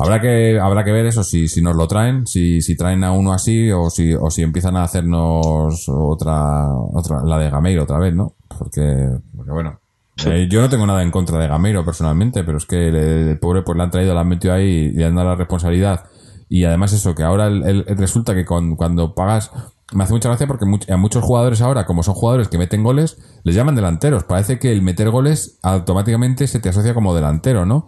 [0.00, 3.10] Habrá que, habrá que ver eso, si, si nos lo traen, si, si traen a
[3.10, 7.98] uno así o si, o si empiezan a hacernos otra, otra, la de Gameiro otra
[7.98, 8.34] vez, ¿no?
[8.46, 9.80] Porque, porque bueno,
[10.26, 13.38] eh, yo no tengo nada en contra de Gameiro personalmente, pero es que el, el
[13.40, 16.04] pobre pues le han traído, le han metido ahí y le han dado la responsabilidad.
[16.48, 19.50] Y además eso, que ahora el- el- resulta que con- cuando pagas,
[19.92, 23.18] me hace mucha gracia porque a muchos jugadores ahora, como son jugadores que meten goles,
[23.44, 24.24] les llaman delanteros.
[24.24, 27.86] Parece que el meter goles automáticamente se te asocia como delantero, ¿no?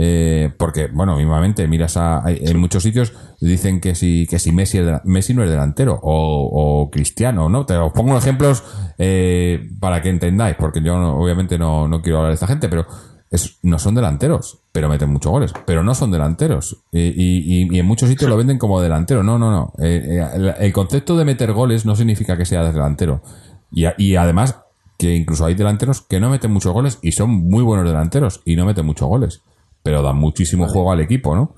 [0.00, 4.78] Eh, porque, bueno, mismamente, miras a, en muchos sitios dicen que si, que si Messi,
[5.04, 7.66] Messi no es delantero, o, o Cristiano, ¿no?
[7.66, 8.62] Te os pongo ejemplos
[8.98, 12.68] eh, para que entendáis, porque yo no- obviamente no, no quiero hablar de esta gente,
[12.68, 12.86] pero
[13.30, 16.82] es, no son delanteros, pero meten muchos goles, pero no son delanteros.
[16.92, 19.22] Y, y- y- en muchos sitios lo venden como delantero.
[19.22, 19.72] No, no, no.
[19.78, 23.22] Eh, eh, el, el concepto de meter goles no significa que sea delantero.
[23.70, 24.60] Y además,
[24.98, 28.56] que incluso hay delanteros que no meten muchos goles y son muy buenos delanteros y
[28.56, 29.42] no meten muchos goles,
[29.82, 31.54] pero dan muchísimo juego al equipo, ¿no?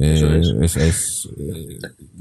[0.00, 0.54] Eh, es.
[0.60, 1.78] es, es, eh,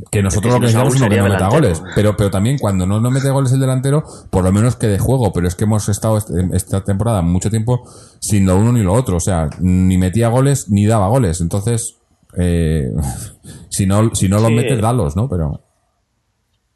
[0.09, 2.87] que nosotros lo que necesitamos es uno que no meta goles, pero, pero también cuando
[2.87, 5.65] no, no mete goles el delantero, por lo menos que de juego, pero es que
[5.65, 7.87] hemos estado est- esta temporada mucho tiempo
[8.19, 11.97] sin lo uno ni lo otro, o sea, ni metía goles ni daba goles, entonces,
[12.37, 12.89] eh,
[13.69, 15.29] si no, si no los metes, dalos, ¿no?
[15.29, 15.61] Pero,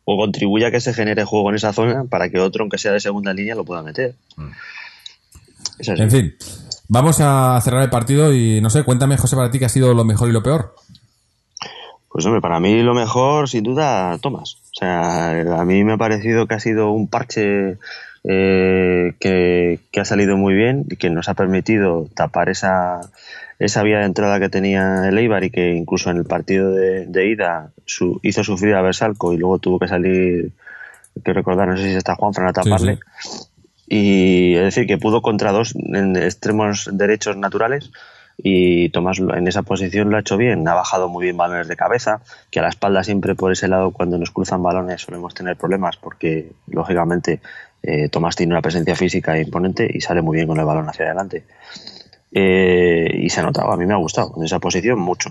[0.05, 2.91] O contribuye a que se genere juego en esa zona para que otro, aunque sea
[2.91, 4.15] de segunda línea, lo pueda meter.
[5.79, 5.91] Así.
[5.99, 6.35] en fin,
[6.89, 9.93] vamos a cerrar el partido y no sé, cuéntame, José, para ti qué ha sido
[9.95, 10.75] lo mejor y lo peor.
[12.11, 14.57] Pues hombre, para mí lo mejor, sin duda, Tomás.
[14.71, 17.77] O sea, a mí me ha parecido que ha sido un parche
[18.23, 22.99] eh, que, que ha salido muy bien y que nos ha permitido tapar esa,
[23.59, 27.05] esa vía de entrada que tenía el Eibar y que incluso en el partido de,
[27.05, 30.51] de ida su- hizo sufrir a Bersalco y luego tuvo que salir,
[31.23, 32.99] quiero recordar, no sé si está Juanfran a taparle.
[33.87, 37.91] Y es decir, que pudo contra dos en extremos derechos naturales
[38.43, 41.75] y Tomás en esa posición lo ha hecho bien, ha bajado muy bien balones de
[41.75, 45.57] cabeza, que a la espalda siempre por ese lado cuando nos cruzan balones solemos tener
[45.57, 47.39] problemas porque lógicamente
[47.83, 51.05] eh, Tomás tiene una presencia física imponente y sale muy bien con el balón hacia
[51.05, 51.43] adelante.
[52.33, 55.29] Eh, y se ha notado, a mí me ha gustado en esa posición mucho.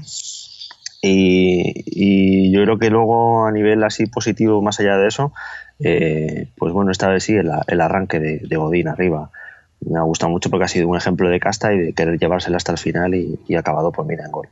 [1.03, 5.33] Y, y yo creo que luego a nivel así positivo, más allá de eso,
[5.79, 9.31] eh, pues bueno, esta vez sí, el, el arranque de, de Godín arriba
[9.81, 12.57] me ha gustado mucho porque ha sido un ejemplo de casta y de querer llevársela
[12.57, 14.49] hasta el final y, y acabado, pues mira, en gol.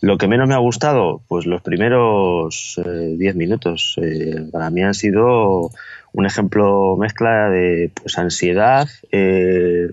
[0.00, 4.94] Lo que menos me ha gustado, pues los primeros 10 minutos, eh, para mí han
[4.94, 5.70] sido
[6.12, 9.90] un ejemplo mezcla de pues ansiedad, eh,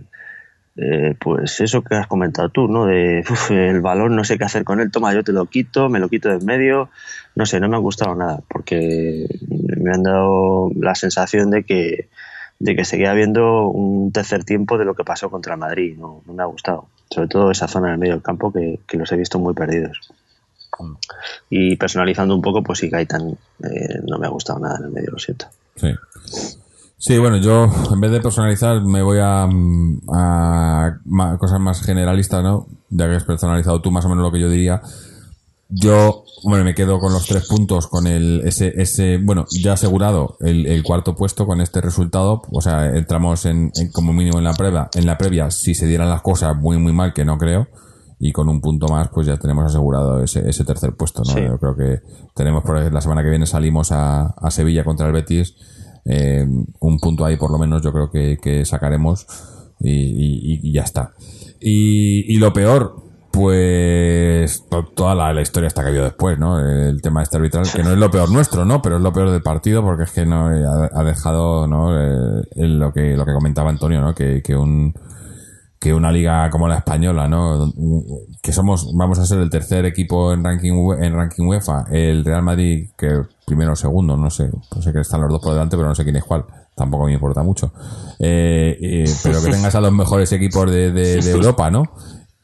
[0.78, 2.86] eh, pues eso que has comentado tú, ¿no?
[2.86, 6.00] De el balón, no sé qué hacer con él, toma, yo te lo quito, me
[6.00, 6.90] lo quito de en medio,
[7.34, 12.10] no sé, no me ha gustado nada, porque me han dado la sensación de que,
[12.60, 16.44] de que seguía habiendo un tercer tiempo de lo que pasó contra Madrid, no, me
[16.44, 19.40] ha gustado, sobre todo esa zona del medio del campo que, que los he visto
[19.40, 20.00] muy perdidos.
[21.50, 24.92] Y personalizando un poco, pues sí, Gaitán eh, no me ha gustado nada en el
[24.92, 25.46] medio, lo siento.
[25.76, 25.90] Sí.
[26.98, 32.42] Sí, bueno, yo en vez de personalizar me voy a, mm, a cosas más generalistas,
[32.44, 32.68] ¿no?
[32.90, 34.82] Ya que has personalizado tú más o menos lo que yo diría.
[35.70, 40.38] Yo, bueno, me quedo con los tres puntos, con el ese, ese bueno, ya asegurado
[40.42, 42.42] el, el cuarto puesto con este resultado.
[42.52, 45.88] O sea, entramos en, en como mínimo en la prueba, en la previa, si se
[45.88, 47.68] dieran las cosas muy muy mal, que no creo.
[48.20, 51.34] y con un punto más pues ya tenemos asegurado ese, ese tercer puesto, ¿no?
[51.34, 51.42] Sí.
[51.42, 52.00] Yo creo que
[52.36, 55.56] tenemos por la semana que viene salimos a, a Sevilla contra el Betis,
[56.06, 56.46] eh,
[56.80, 59.26] un punto ahí por lo menos yo creo que, que sacaremos
[59.80, 61.14] y, y- y ya está.
[61.60, 63.04] Y, y lo peor,
[63.36, 66.60] pues to- toda la, la historia está habido después, ¿no?
[66.60, 68.82] El tema este arbitral, que no es lo peor nuestro, ¿no?
[68.82, 71.92] Pero es lo peor del partido porque es que no ha, ha dejado, ¿no?
[72.00, 74.14] Eh, lo que lo que comentaba Antonio, ¿no?
[74.14, 74.94] Que, que un
[75.80, 77.72] que una liga como la española, ¿no?
[78.42, 82.42] Que somos, vamos a ser el tercer equipo en ranking en ranking UEFA, el Real
[82.42, 85.76] Madrid que primero o segundo, no sé, no sé que están los dos por delante,
[85.76, 87.72] pero no sé quién es cuál, tampoco me importa mucho.
[88.18, 91.84] Eh, eh, pero que tengas a los mejores equipos de, de- de Europa, ¿no?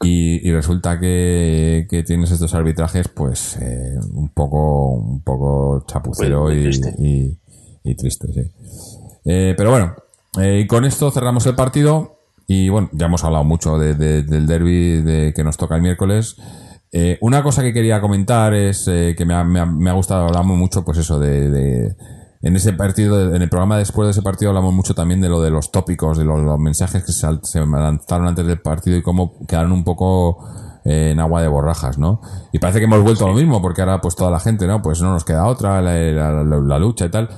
[0.02, 6.42] Y, y resulta que, que tienes estos arbitrajes, pues eh, un poco, un poco chapucero
[6.42, 6.94] Muy- muy y, triste.
[6.98, 7.38] y,
[7.84, 8.40] y triste, sí.
[9.24, 9.94] Eh, pero bueno,
[10.40, 12.18] eh, y con esto cerramos el partido.
[12.48, 15.82] Y bueno, ya hemos hablado mucho de- de- del derby de, que nos toca el
[15.82, 16.36] miércoles.
[16.90, 19.94] Eh, una cosa que quería comentar es eh, que me ha, me ha- me ha
[19.94, 21.94] gustado, hablamos mucho, pues eso, de, de-
[22.42, 25.40] en ese partido, en el programa después de ese partido hablamos mucho también de lo
[25.40, 27.26] de los tópicos, de los, mensajes que se,
[27.66, 30.44] lanzaron antes del partido y cómo quedaron un poco
[30.84, 32.20] eh, en agua de borrajas, ¿no?
[32.52, 34.82] Y parece que hemos vuelto a lo mismo, porque ahora pues toda la gente, ¿no?
[34.82, 37.28] Pues no nos queda otra, la, la- la- lucha y tal.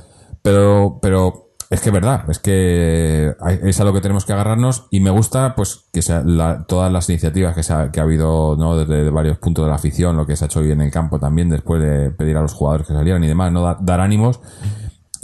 [0.41, 3.35] Pero, pero es que es verdad, es que
[3.65, 6.23] es a lo que tenemos que agarrarnos y me gusta pues que sea
[6.69, 8.77] todas las iniciativas que, se ha, que ha habido ¿no?
[8.77, 11.19] desde varios puntos de la afición, lo que se ha hecho hoy en el campo
[11.19, 14.41] también después de pedir a los jugadores que salieran y demás, no Da- dar ánimos.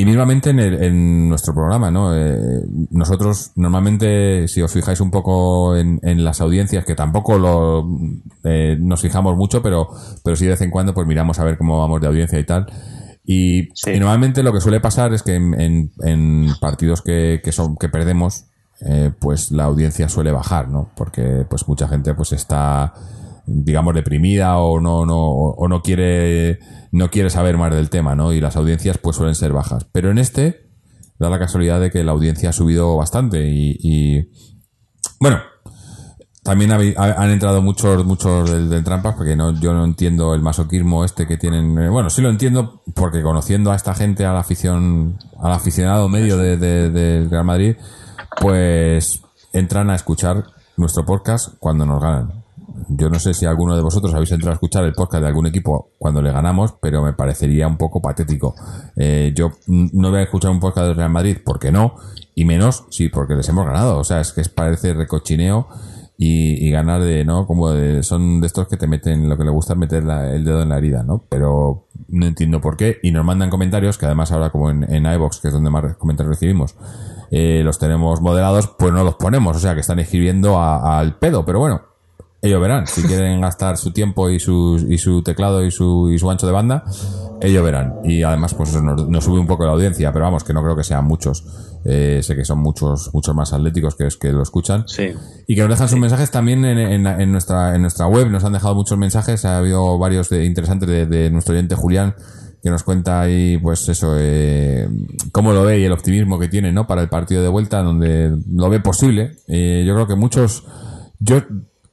[0.00, 2.16] Y mismamente en, el- en nuestro programa, ¿no?
[2.16, 7.86] Eh, nosotros normalmente, si os fijáis un poco en, en las audiencias, que tampoco lo,
[8.44, 9.88] eh, nos fijamos mucho, pero,
[10.24, 12.44] pero sí de vez en cuando pues miramos a ver cómo vamos de audiencia y
[12.44, 12.66] tal.
[13.24, 13.90] Y, Sí.
[13.90, 17.76] y normalmente lo que suele pasar es que en, en- en partidos que, que son
[17.76, 18.46] que perdemos,
[18.80, 20.88] eh, pues la audiencia suele bajar, ¿no?
[20.96, 22.94] Porque pues mucha gente pues está
[23.52, 26.58] digamos deprimida o no no o no quiere
[26.92, 28.32] no quiere saber más del tema, ¿no?
[28.32, 29.84] Y las audiencias pues suelen ser bajas.
[29.92, 30.70] Pero en este
[31.18, 34.30] da la casualidad de que la audiencia ha subido bastante y,
[35.20, 35.38] bueno,
[36.42, 41.04] también han entrado muchos muchos del, del trampas porque no yo no entiendo el masoquismo
[41.04, 44.40] este que tienen eh, bueno sí lo entiendo porque conociendo a esta gente a la
[44.40, 47.76] afición al aficionado medio de, de- del Real Madrid
[48.40, 49.20] pues
[49.52, 50.44] entran a escuchar
[50.78, 52.39] nuestro podcast cuando nos ganan
[52.88, 55.46] yo no sé si alguno de vosotros habéis entrado a escuchar el podcast de algún
[55.46, 58.54] equipo cuando le ganamos, pero me parecería un poco patético.
[58.96, 61.94] Eh, yo no voy a escuchar un podcast del Real Madrid porque no,
[62.34, 63.98] y menos sí porque les hemos ganado.
[63.98, 65.68] O sea, es que es, parece recochineo
[66.22, 67.46] y, ganar de, ¿no?
[67.46, 70.30] Como de, son de estos que te meten, lo que le gusta es meter la-
[70.34, 71.24] el dedo en la herida, ¿no?
[71.30, 72.98] Pero no entiendo por qué.
[73.02, 76.34] Y nos mandan comentarios, que además ahora como en, en que es donde más comentarios
[76.36, 76.76] recibimos,
[77.30, 79.56] eh, los tenemos moderados, pues no los ponemos.
[79.56, 81.89] O sea, que están escribiendo al pedo, pero bueno.
[82.42, 86.18] Ellos verán, si quieren gastar su tiempo y su, y su teclado y su, y
[86.18, 86.84] su ancho de banda,
[87.42, 87.96] ellos verán.
[88.04, 90.62] Y además, pues eso nos, nos sube un poco la audiencia, pero vamos, que no
[90.62, 91.44] creo que sean muchos.
[91.84, 94.84] Eh, sé que son muchos, muchos más atléticos que, que lo escuchan.
[94.86, 95.12] Sí.
[95.46, 98.28] Y que nos dejan sus mensajes también en, en- en nuestra, en nuestra web.
[98.30, 99.44] Nos han dejado muchos mensajes.
[99.44, 102.14] Ha habido varios de, interesantes de, de nuestro oyente Julián,
[102.62, 104.86] que nos cuenta ahí, pues eso, eh,
[105.32, 106.86] cómo lo ve y el optimismo que tiene, ¿no?
[106.86, 109.36] Para el partido de vuelta, donde lo ve posible.
[109.48, 110.64] Eh, yo creo que muchos,
[111.18, 111.40] yo,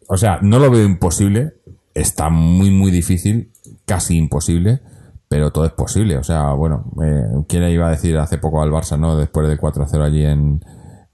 [0.07, 1.53] o sea, no lo veo imposible.
[1.93, 3.51] Está muy, muy difícil,
[3.85, 4.81] casi imposible.
[5.29, 6.17] Pero todo es posible.
[6.17, 9.17] O sea, bueno, eh, ¿quién iba a decir hace poco al Barça, ¿no?
[9.17, 10.63] Después del 4-0 allí en,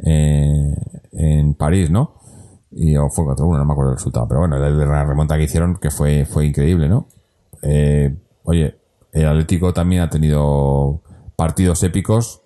[0.05, 0.75] eh,
[1.13, 2.19] en París, ¿no?
[2.69, 4.27] Y o fue 4-1, no me acuerdo el resultado.
[4.27, 7.07] Pero bueno, la remonta que hicieron, que fue, fue increíble, ¿no?
[7.63, 8.79] Eh, oye,
[9.13, 11.01] el Atlético también ha tenido
[11.35, 12.43] partidos épicos.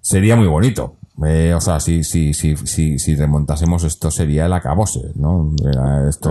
[0.00, 0.96] Sería muy bonito.
[1.26, 5.52] Eh, o sea, si, si, si, si, si remontásemos esto sería el acabose, ¿no?
[5.62, 6.30] Era Esto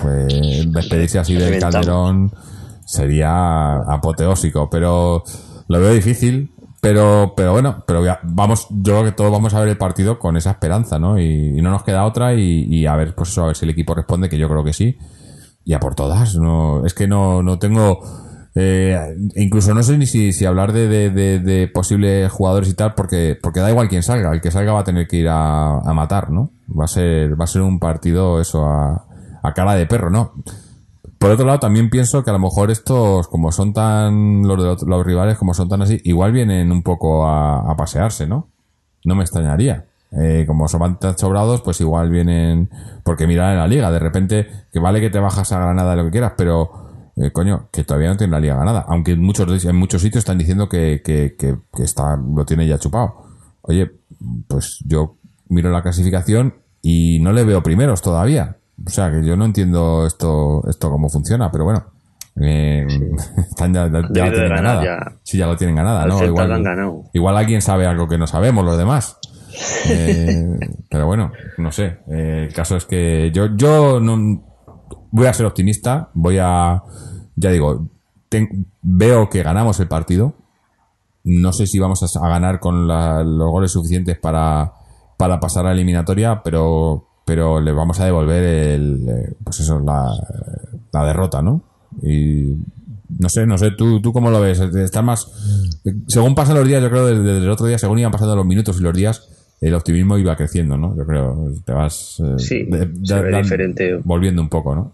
[0.00, 0.26] fue
[0.66, 1.58] despedirse así del.
[1.58, 2.32] Calderón
[2.84, 5.24] sería apoteósico, pero
[5.66, 6.52] lo veo difícil.
[6.80, 10.20] Pero, pero bueno, pero ya vamos, yo creo que todos vamos a ver el partido
[10.20, 11.18] con esa esperanza, ¿no?
[11.18, 13.64] Y, y no nos queda otra y, y a ver, pues eso, a ver si
[13.64, 14.96] el equipo responde, que yo creo que sí.
[15.64, 18.00] Y a por todas, no, es que no, no tengo,
[18.54, 23.70] eh, incluso no sé ni si, hablar de, de, posibles jugadores y tal, porque, da
[23.70, 26.50] igual quién salga, el que salga va a tener que ir a, matar, ¿no?
[26.68, 29.04] Va a ser, va a ser un partido eso a,
[29.54, 30.32] cara de perro, ¿no?
[31.18, 35.06] Por otro lado, también pienso que a lo mejor estos, como son tan, los, los,
[35.06, 38.48] rivales, como son tan así, igual vienen un poco a, a pasearse, ¿no?
[39.04, 39.84] No me extrañaría.
[40.10, 42.70] Eh, como son tan sobrados, pues igual vienen,
[43.04, 46.04] porque mirar en la liga, de repente, que vale que te bajas a Granada lo
[46.04, 46.87] que quieras, pero,
[47.20, 48.84] eh, coño, que todavía no tiene la liga ganada.
[48.88, 52.66] Aunque en muchos, en muchos sitios están diciendo que, que, que, que está, lo tiene
[52.66, 53.22] ya chupado.
[53.62, 53.90] Oye,
[54.46, 55.16] pues yo
[55.48, 58.56] miro la clasificación y no le veo primeros todavía.
[58.86, 61.84] O sea, que yo no entiendo esto, esto cómo funciona, pero bueno.
[62.40, 62.86] Eh,
[63.50, 64.84] están ya, de tienen ganada.
[64.84, 65.12] ya.
[65.22, 66.24] Sí, ya lo tienen ganada, ¿no?
[66.24, 69.18] Igual, lo igual alguien sabe algo que no sabemos los demás.
[69.90, 70.56] Eh,
[70.88, 71.98] pero bueno, no sé.
[72.08, 74.47] Eh, el caso es que yo, yo no
[75.10, 76.10] voy a ser optimista.
[76.14, 76.82] Voy a,
[77.36, 77.88] ya digo,
[78.82, 80.34] veo que ganamos el partido.
[81.24, 84.72] No sé si vamos a, ganar con la- los goles suficientes para,
[85.16, 89.78] para pasar a la eliminatoria, pero, pero le vamos a devolver el, eh, pues eso,
[89.80, 90.10] la,
[91.04, 91.62] derrota, ¿no?
[92.02, 92.54] Y
[93.18, 94.60] no sé, no sé, tú, tú cómo lo ves.
[94.60, 95.30] Estás más,
[96.06, 98.46] según pasan los días, yo creo desde, desde el otro día, según iban pasando los
[98.46, 99.28] minutos y los días,
[99.60, 100.96] el optimismo iba creciendo, ¿no?
[100.96, 103.98] Yo creo, te vas eh, Sí, de- se de- ve dan- diferente.
[104.04, 104.92] volviendo un poco, ¿no?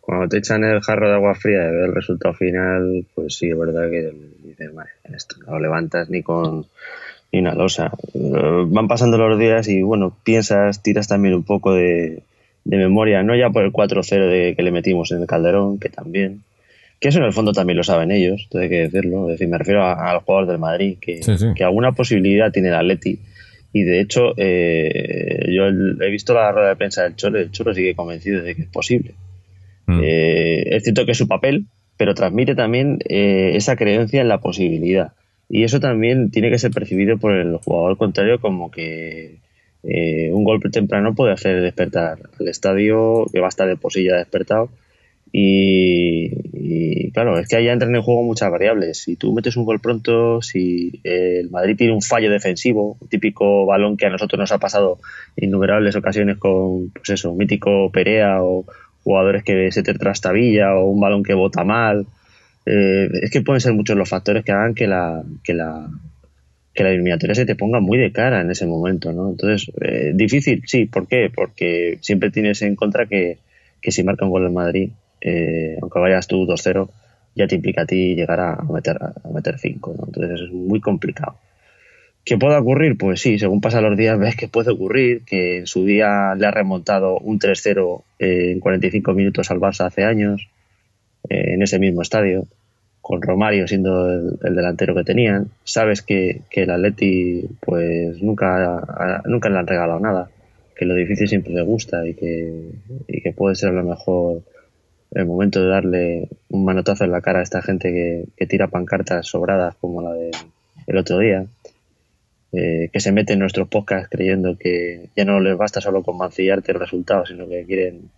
[0.00, 3.50] Cuando te echan el jarro de agua fría de ver el resultado final, pues sí,
[3.50, 4.10] es verdad que
[4.42, 6.64] dices, "Vale, esto no lo levantas ni con
[7.30, 7.92] ni una losa.
[8.14, 12.22] Van pasando los días y bueno, piensas, tiras también un poco de,
[12.64, 15.90] de memoria, no ya por el 4-0 de que le metimos en el Calderón, que
[15.90, 16.42] también,
[16.98, 19.58] que eso en el fondo también lo saben ellos, hay que decirlo, es decir, me
[19.58, 21.48] refiero a, a los jugadores del Madrid, que, Sí, sí.
[21.54, 23.18] que alguna posibilidad tiene el Atleti.
[23.72, 27.50] Y de hecho, eh, yo he visto la rueda de prensa del Cholo y el
[27.50, 29.14] Cholo sigue convencido de que es posible.
[29.86, 30.00] Mm.
[30.02, 31.66] Eh, es cierto que es su papel,
[31.96, 35.12] pero transmite también eh, esa creencia en la posibilidad.
[35.48, 39.38] Y eso también tiene que ser percibido por el jugador contrario como que
[39.82, 43.92] eh, un golpe temprano puede hacer despertar al estadio, que va a estar de por
[43.92, 44.70] sí ya despertado.
[45.32, 48.98] Y, claro, es que allá entran en juego muchas variables.
[48.98, 53.66] Si tú metes un gol pronto, si el Madrid tiene un fallo defensivo, un típico
[53.66, 54.98] balón que a nosotros nos ha pasado
[55.36, 58.64] innumerables ocasiones con, pues eso, un mítico Perea o
[59.04, 62.06] jugadores que se te trastabilla o un balón que bota mal.
[62.66, 65.88] Eh, es que pueden ser muchos los factores que hagan que la, que la,
[66.74, 69.30] que la eliminatoria se te ponga muy de cara en ese momento, ¿no?
[69.30, 71.30] Entonces, eh, difícil, sí, ¿por qué?
[71.34, 73.38] Porque siempre tienes en contra que,
[73.80, 74.90] que si marca un gol en Madrid,
[75.20, 76.88] eh, aunque vayas tú 2-0,
[77.34, 80.04] ya te implica a ti llegar a meter a meter 5, ¿no?
[80.06, 81.36] Entonces es muy complicado.
[82.24, 82.98] ¿Qué puede ocurrir?
[82.98, 86.46] Pues sí, según pasan los días ves que puede ocurrir, que en su día le
[86.46, 90.48] ha remontado un 3-0 eh, en 45 minutos al Barça hace años,
[91.30, 92.46] eh, en ese mismo estadio,
[93.00, 95.48] con Romario siendo el, el delantero que tenían.
[95.64, 100.28] Sabes que, que el Atleti pues nunca, nunca le han regalado nada,
[100.76, 102.72] que lo difícil siempre le gusta y que,
[103.06, 104.42] y que puede ser a lo mejor
[105.12, 108.68] el momento de darle un manotazo en la cara a esta gente que, que tira
[108.68, 110.32] pancartas sobradas como la del
[110.86, 111.46] el otro día
[112.50, 116.16] eh, que se mete en nuestros podcasts creyendo que ya no les basta solo con
[116.16, 118.10] mancillarte el resultado, sino que quieren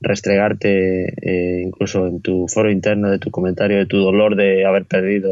[0.00, 4.84] restregarte eh, incluso en tu foro interno de tu comentario de tu dolor de haber
[4.84, 5.28] perdido,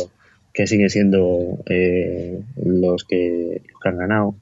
[0.55, 4.37] que siguen siendo eh, los, que, han ganado.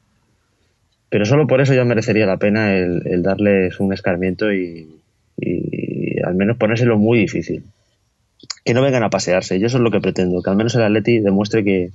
[1.09, 4.89] Pero solo por eso ya merecería la pena el darles un escarmiento y,
[5.37, 7.65] y al menos ponérselo muy difícil.
[8.65, 10.83] Que no vengan a pasearse, yo eso es lo que pretendo, que al menos el
[10.83, 11.91] Atleti demuestre que,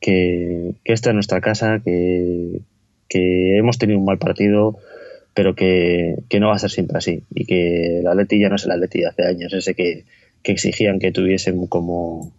[0.00, 2.60] que, esta es nuestra casa, que,
[3.08, 4.78] que hemos tenido un mal partido,
[5.34, 7.22] pero que, que no va a ser siempre así.
[7.34, 10.04] Y que el Atleti ya no es el Atleti de hace años, ese que,
[10.44, 12.32] exigían que tuviesen como,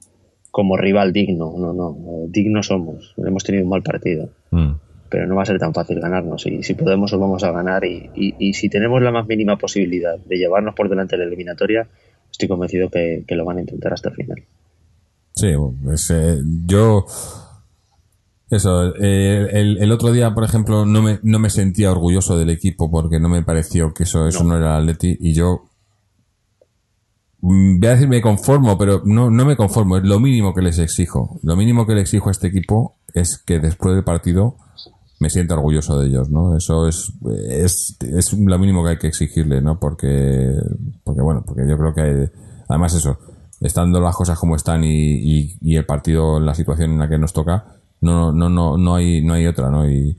[0.51, 1.53] como rival digno.
[1.57, 1.97] No, no,
[2.29, 3.13] dignos somos.
[3.17, 4.75] Hemos tenido un mal partido, Mm.
[5.15, 6.45] Pero no va a ser tan fácil ganarnos.
[6.45, 7.85] Y si podemos, os vamos a ganar.
[7.85, 11.27] Y, y, y si tenemos la más mínima posibilidad de llevarnos por delante de la
[11.29, 11.87] eliminatoria,
[12.29, 14.43] estoy convencido que, que lo van a intentar hasta el final.
[15.33, 17.05] Sí, pues, eh, yo.
[18.49, 22.49] Eso, eh, el, el otro día, por ejemplo, no me, no me sentía orgulloso del
[22.49, 25.69] equipo porque no me pareció que eso, eso no, era Atleti y yo.
[27.39, 30.61] mm, Voy a decir me conformo, pero no, no me conformo, es lo mínimo que
[30.61, 31.39] les exijo.
[31.41, 34.57] Lo mínimo que le exijo a este equipo es que después del partido
[35.19, 36.55] me sienta orgulloso de ellos, ¿no?
[36.57, 37.13] Eso es,
[37.49, 39.79] es, es lo mínimo que hay que exigirle, ¿no?
[39.79, 40.51] Porque,
[41.03, 42.29] porque bueno, porque yo creo que
[42.67, 43.17] además eso,
[43.61, 47.07] estando las cosas como están y, y, y el partido en la situación en la
[47.09, 47.65] que nos toca,
[48.01, 49.89] no, no, no, no hay, no hay otra, ¿no?
[49.89, 50.17] Y,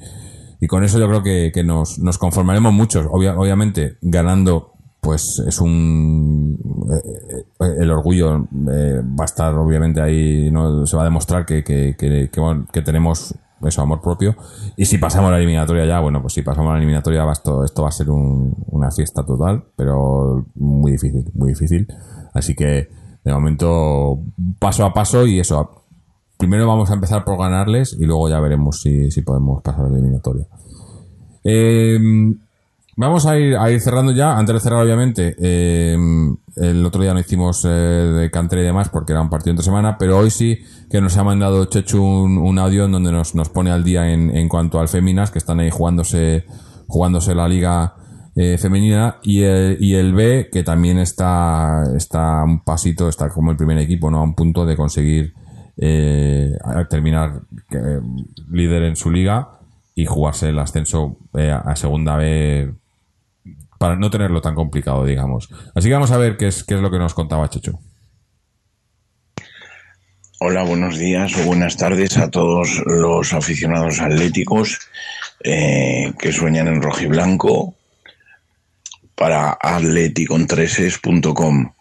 [0.60, 3.04] y con eso yo creo que, que nos, nos conformaremos muchos.
[3.06, 4.72] Obvia- obviamente, ganando,
[5.02, 6.58] pues es un.
[6.90, 8.36] eh, eh, el orgullo
[8.72, 10.86] eh, va a estar, obviamente, ahí, ¿no?
[10.86, 14.36] Se va a demostrar que, que, que, que, bueno, que tenemos eso, amor propio.
[14.76, 17.82] Y si pasamos la eliminatoria ya, bueno, pues si pasamos la eliminatoria, va esto, esto
[17.82, 21.86] va a ser un- una fiesta total, pero muy difícil, muy difícil.
[22.34, 22.88] Así que,
[23.24, 24.20] de momento,
[24.58, 25.84] paso a paso y eso,
[26.38, 29.98] primero vamos a empezar por ganarles y luego ya veremos si, si podemos pasar la
[29.98, 30.46] eliminatoria.
[31.44, 31.98] Eh,
[32.96, 34.36] vamos a ir, a ir cerrando ya.
[34.36, 35.96] Antes de cerrar, obviamente, eh,
[36.56, 39.64] el otro día no hicimos eh, de cantera y demás porque era un partido entre
[39.64, 40.58] semana, pero hoy sí
[40.90, 44.10] que nos ha mandado Chechu un, un audio en donde nos, nos pone al día
[44.10, 46.46] en, en cuanto al Féminas, que están ahí jugándose,
[46.86, 47.94] jugándose la liga
[48.34, 53.50] eh, femenina y el, y el B que también está, está un pasito, está como
[53.50, 54.18] el primer equipo, ¿no?
[54.18, 55.34] A un punto de conseguir
[55.78, 56.52] eh,
[56.88, 57.42] terminar
[58.50, 59.50] líder en su liga
[59.94, 62.74] y jugarse el ascenso a segunda B
[63.86, 65.48] para no tenerlo tan complicado, digamos.
[65.72, 67.78] Así que vamos a ver qué es, qué es lo que nos contaba Checho.
[70.40, 74.80] Hola, buenos días o buenas tardes a todos los aficionados atléticos
[75.44, 77.76] eh, que sueñan en rojiblanco
[79.14, 81.72] para atleticontreses.com.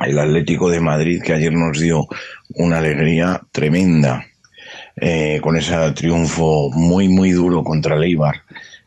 [0.00, 2.08] El Atlético de Madrid que ayer nos dio
[2.56, 4.26] una alegría tremenda
[4.96, 8.42] eh, con ese triunfo muy, muy duro contra el Eibar.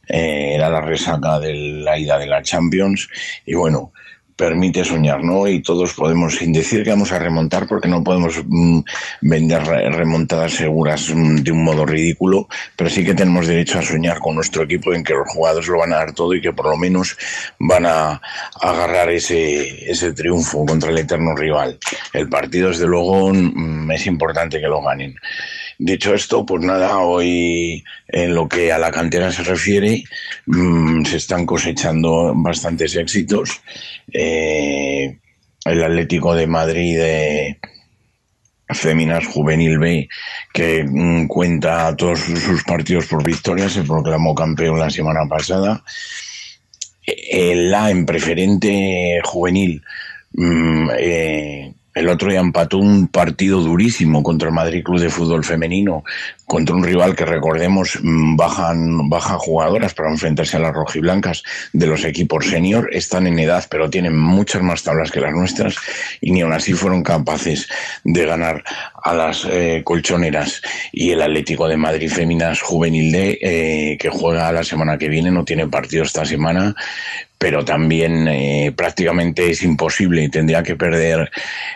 [0.07, 3.09] Eh, era la resaca de la ida de la Champions
[3.45, 3.91] y bueno,
[4.37, 5.47] permite soñar, ¿no?
[5.47, 8.81] Y todos podemos, sin decir que vamos a remontar, porque no podemos mm,
[9.21, 14.19] vender remontadas seguras mm, de un modo ridículo, pero sí que tenemos derecho a soñar
[14.19, 16.67] con nuestro equipo en que los jugadores lo van a dar todo y que por
[16.67, 17.17] lo menos
[17.59, 18.21] van a,
[18.61, 21.79] agarrar ese, ese triunfo contra el eterno rival.
[22.13, 25.15] El partido, desde luego, mm, es importante que lo ganen.
[25.79, 30.03] Dicho esto, pues nada, hoy en lo que a la cantera se refiere,
[31.05, 33.61] se están cosechando bastantes éxitos.
[34.11, 35.19] Eh,
[35.65, 37.59] el Atlético de Madrid de
[38.69, 40.09] Féminas Juvenil B,
[40.51, 45.83] que mm, cuenta todos sus partidos por victoria, se proclamó campeón la semana pasada.
[47.05, 49.83] El A en preferente juvenil
[50.33, 55.43] mm, eh, el otro día empató un partido durísimo contra el Madrid Club de Fútbol
[55.43, 56.03] Femenino,
[56.45, 61.43] contra un rival que recordemos mm, bajan, baja jugadoras para enfrentarse a las rojiblancas
[61.73, 62.89] de los equipos senior.
[62.93, 65.75] Están en edad, pero tienen muchas más tablas que las nuestras
[66.21, 67.67] y ni aún así fueron capaces
[68.03, 68.63] de ganar
[69.03, 70.61] a las eh, colchoneras.
[70.91, 75.31] Y el Atlético de Madrid Féminas Juvenil D, eh, que juega la semana que viene,
[75.31, 76.75] no tiene partido esta semana,
[77.37, 81.29] pero también eh, prácticamente es imposible tendría que perder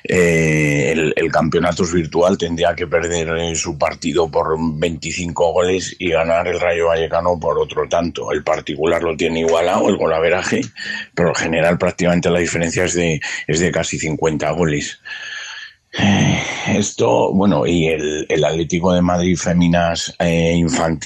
[0.03, 6.09] eh, el, el, campeonato virtual, tendría que perder eh, su partido por 25 goles y
[6.09, 8.31] ganar el Rayo Vallecano por otro tanto.
[8.31, 10.61] El particular lo tiene igualado, el golaveraje,
[11.13, 14.99] pero en general prácticamente la diferencia es de, es de casi 50 goles.
[16.67, 20.63] Esto, bueno, y el, el Atlético de Madrid Féminas, eh,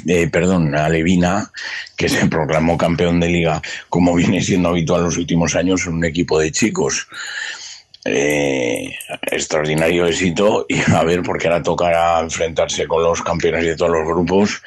[0.08, 1.52] eh, perdón, Alevina,
[1.96, 6.06] que se proclamó campeón de liga, como viene siendo habitual los últimos años, en un
[6.06, 7.08] equipo de chicos.
[8.08, 8.96] Eh,
[9.32, 14.06] extraordinario éxito y a ver porque ahora tocará enfrentarse con los campeones de todos los
[14.06, 14.62] grupos.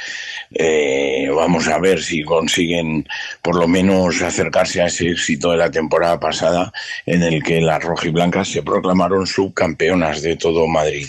[0.51, 3.07] Eh, vamos a ver si consiguen
[3.41, 6.73] por lo menos acercarse a ese éxito de la temporada pasada
[7.07, 11.07] en el que las rojiblancas se proclamaron subcampeonas de todo Madrid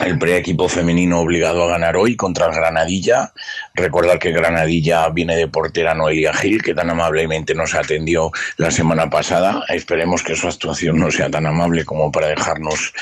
[0.00, 3.32] el pre-equipo femenino obligado a ganar hoy contra el Granadilla.
[3.74, 9.10] Recordar que Granadilla viene de portera Noelia Gil, que tan amablemente nos atendió la semana
[9.10, 9.64] pasada.
[9.68, 12.92] Esperemos que su actuación no sea tan amable como para dejarnos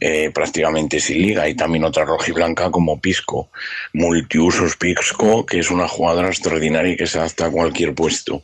[0.00, 1.48] eh, prácticamente sin liga.
[1.48, 3.50] Y también otra rojiblanca como Pisco,
[3.92, 8.42] multiusos Pisco, que es una jugadora extraordinaria y que se adapta a cualquier puesto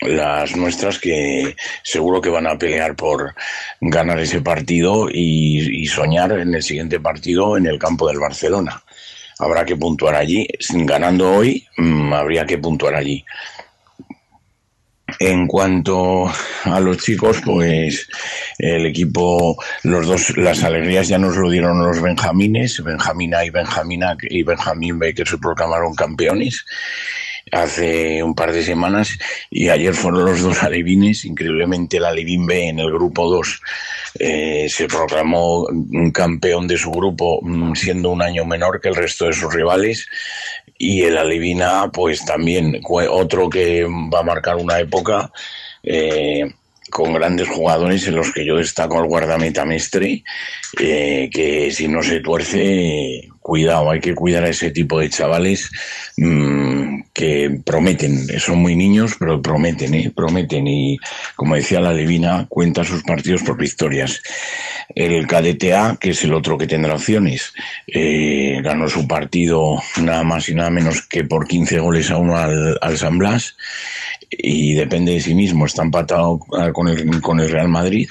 [0.00, 3.34] las nuestras que seguro que van a pelear por
[3.80, 7.17] ganar ese partido y, soñar en el siguiente partido
[7.56, 8.82] en el campo del Barcelona.
[9.38, 10.46] Habrá que puntuar allí.
[10.70, 13.24] Ganando hoy, mm, habría que puntuar allí.
[15.20, 16.30] En cuanto
[16.64, 18.08] a los chicos, pues
[18.58, 24.16] el equipo, los dos, las alegrías ya nos lo dieron los Benjamines, Benjamina y Benjamina
[24.22, 26.64] y Benjamín B, que se proclamaron campeones
[27.52, 29.18] hace un par de semanas
[29.50, 33.60] y ayer fueron los dos alevines, increíblemente el alevín B en el grupo 2
[34.18, 38.96] eh, se proclamó un campeón de su grupo mm, siendo un año menor que el
[38.96, 40.06] resto de sus rivales.
[40.76, 45.32] Y el alevín A pues también otro que va a marcar una época
[45.82, 46.44] eh,
[46.90, 50.22] con grandes jugadores en los que yo destaco al guardameta Mestre,
[50.80, 55.70] eh, que si no se tuerce, cuidado, hay que cuidar a ese tipo de chavales
[56.18, 60.12] mmm, que prometen, son muy niños, pero prometen, ¿eh?
[60.14, 60.66] prometen.
[60.66, 60.98] Y
[61.34, 64.20] como decía la Levina, cuenta sus partidos por victorias.
[64.94, 67.54] El KDTA, que es el otro que tendrá opciones,
[67.86, 72.36] eh, ganó su partido nada más y nada menos que por 15 goles a uno
[72.36, 73.56] al, San Blas
[74.28, 75.64] y depende de sí mismo.
[75.64, 78.10] Está empatado ah, con el Real Madrid,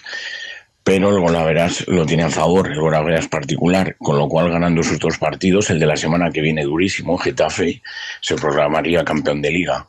[0.88, 4.98] pero el Golaveras lo tiene a favor, el Golaveras particular, con lo cual ganando sus
[4.98, 7.82] dos partidos, el de la semana que viene durísimo, Getafe,
[8.22, 9.86] se programaría campeón de liga.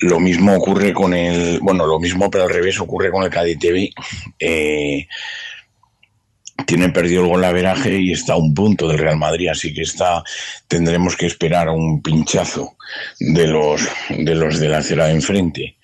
[0.00, 3.90] Lo mismo ocurre con el, bueno, lo mismo pero al revés ocurre con el KDTV.
[4.40, 5.06] Eh,
[6.66, 10.24] tiene perdido el golaveraje y está a un punto del Real Madrid, así que está
[10.66, 12.76] tendremos que esperar un pinchazo
[13.20, 15.77] de los de los de la acera de enfrente.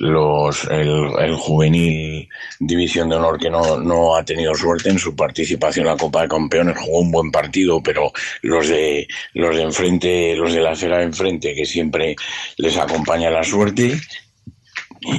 [0.00, 2.28] Los, el, el juvenil
[2.58, 6.22] División de Honor que no, no ha tenido suerte en su participación en la Copa
[6.22, 8.10] de Campeones, jugó un buen partido, pero
[8.42, 12.16] los de los de enfrente, los de la acera de enfrente, que siempre
[12.56, 14.00] les acompaña la suerte,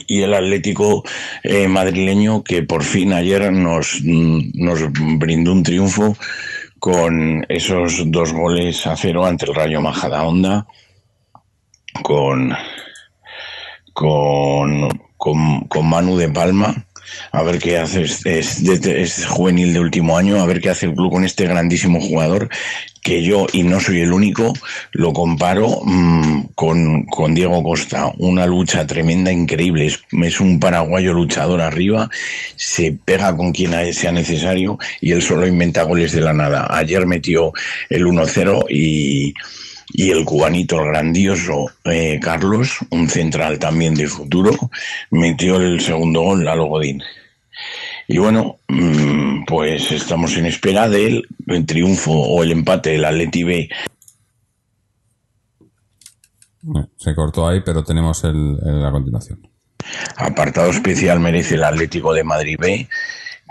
[0.07, 1.03] y el Atlético
[1.43, 6.15] eh, madrileño que por fin ayer nos, nos brindó un triunfo
[6.79, 10.65] con esos dos goles a cero ante el Rayo Majadahonda
[12.03, 12.53] con,
[13.93, 16.85] con, con, con Manu de Palma
[17.31, 20.93] a ver qué hace, es, es, juvenil de último año, a ver qué hace el
[20.93, 22.49] club con este grandísimo jugador
[23.01, 24.53] que yo, y no soy el único,
[24.91, 28.11] lo comparo mmm, con, con, Diego Costa.
[28.19, 29.87] Una lucha tremenda, increíble.
[29.87, 32.11] Es, es, un paraguayo luchador arriba,
[32.55, 36.67] se pega con quien sea necesario y él solo inventa goles de la nada.
[36.69, 37.53] Ayer metió
[37.89, 39.33] el 1-0 y,
[39.93, 44.51] y el cubanito, el grandioso eh, Carlos, un central también de futuro,
[45.11, 47.01] metió el segundo gol a Logodín.
[48.07, 48.57] Y bueno,
[49.47, 53.69] pues estamos en espera del el triunfo o el empate del Atleti B.
[56.97, 59.47] Se cortó ahí, pero tenemos el, el, la continuación.
[60.17, 62.87] Apartado especial merece el Atlético de Madrid B,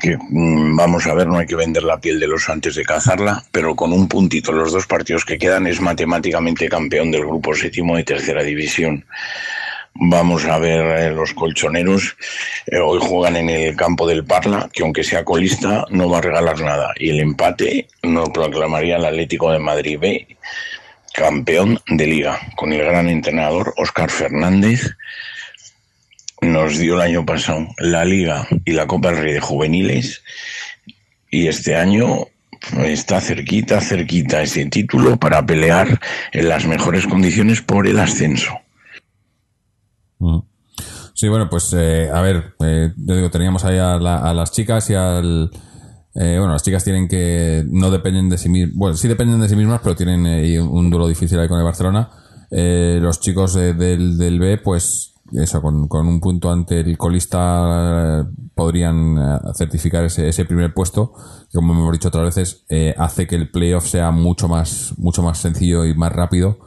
[0.00, 2.84] que mmm, vamos a ver, no hay que vender la piel de los antes de
[2.84, 7.54] cazarla, pero con un puntito los dos partidos que quedan es matemáticamente campeón del grupo
[7.54, 9.04] séptimo de tercera división.
[9.94, 12.16] Vamos a ver eh, los colchoneros.
[12.66, 16.22] Eh, hoy juegan en el campo del Parla, que aunque sea colista, no va a
[16.22, 16.92] regalar nada.
[16.96, 20.36] Y el empate nos proclamaría el Atlético de Madrid B
[21.12, 24.96] campeón de liga, con el gran entrenador Óscar Fernández.
[26.42, 30.22] Nos dio el año pasado la liga y la Copa del Rey de Juveniles.
[31.30, 32.26] Y este año
[32.84, 36.00] está cerquita, cerquita ese título para pelear
[36.32, 38.52] en las mejores condiciones por el ascenso.
[41.14, 44.52] Sí, bueno, pues eh, a ver, eh, yo digo, teníamos ahí a, la, a las
[44.52, 45.50] chicas y al...
[46.14, 47.64] Eh, bueno, las chicas tienen que...
[47.68, 48.74] No dependen de sí mismas...
[48.74, 51.64] Bueno, sí dependen de sí mismas, pero tienen eh, un duelo difícil ahí con el
[51.64, 52.08] Barcelona.
[52.50, 59.16] los chicos del, del B, pues eso, con, con, un punto ante el colista podrían
[59.54, 61.12] certificar ese, ese primer puesto,
[61.50, 62.66] que como hemos dicho otras veces,
[62.96, 66.58] hace que el playoff sea mucho más, mucho más sencillo y más rápido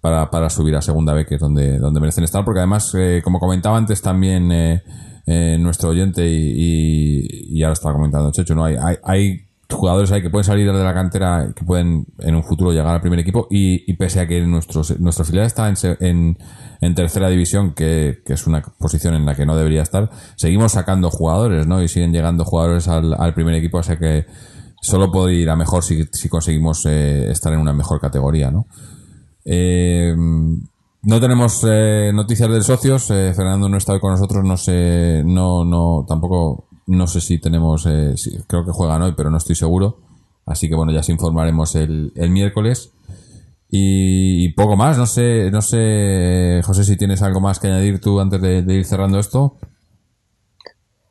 [0.00, 3.20] para, para subir a segunda B, que es donde, donde merecen estar, porque además, eh,
[3.22, 4.82] como comentaba antes también eh,
[5.26, 8.64] eh, nuestro oyente y, y, y, ahora estaba comentando Checho, ¿no?
[8.64, 12.42] Hay, hay, hay jugadores ahí que pueden salir de la cantera, que pueden en un
[12.42, 15.76] futuro llegar al primer equipo y, y pese a que nuestro, nuestro filial está en,
[16.00, 16.38] en,
[16.80, 20.72] en tercera división, que, que, es una posición en la que no debería estar, seguimos
[20.72, 21.82] sacando jugadores, ¿no?
[21.82, 24.26] Y siguen llegando jugadores al, al primer equipo, o sea que
[24.80, 28.66] solo puede ir a mejor si, si conseguimos eh, estar en una mejor categoría, ¿no?
[29.44, 30.14] Eh,
[31.02, 33.10] no tenemos eh, noticias de socios.
[33.10, 34.44] Eh, Fernando no está hoy con nosotros.
[34.44, 37.86] No sé, no, no, tampoco, no sé si tenemos.
[37.86, 40.00] Eh, si, creo que juegan hoy, pero no estoy seguro.
[40.46, 42.90] Así que bueno, ya se informaremos el, el miércoles.
[43.70, 44.96] Y, y, poco más.
[44.96, 48.74] No sé, no sé, José, si tienes algo más que añadir tú antes de, de
[48.74, 49.56] ir cerrando esto.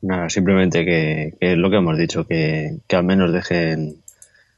[0.02, 3.96] Nada, simplemente que, que lo que hemos dicho, que, que al menos dejen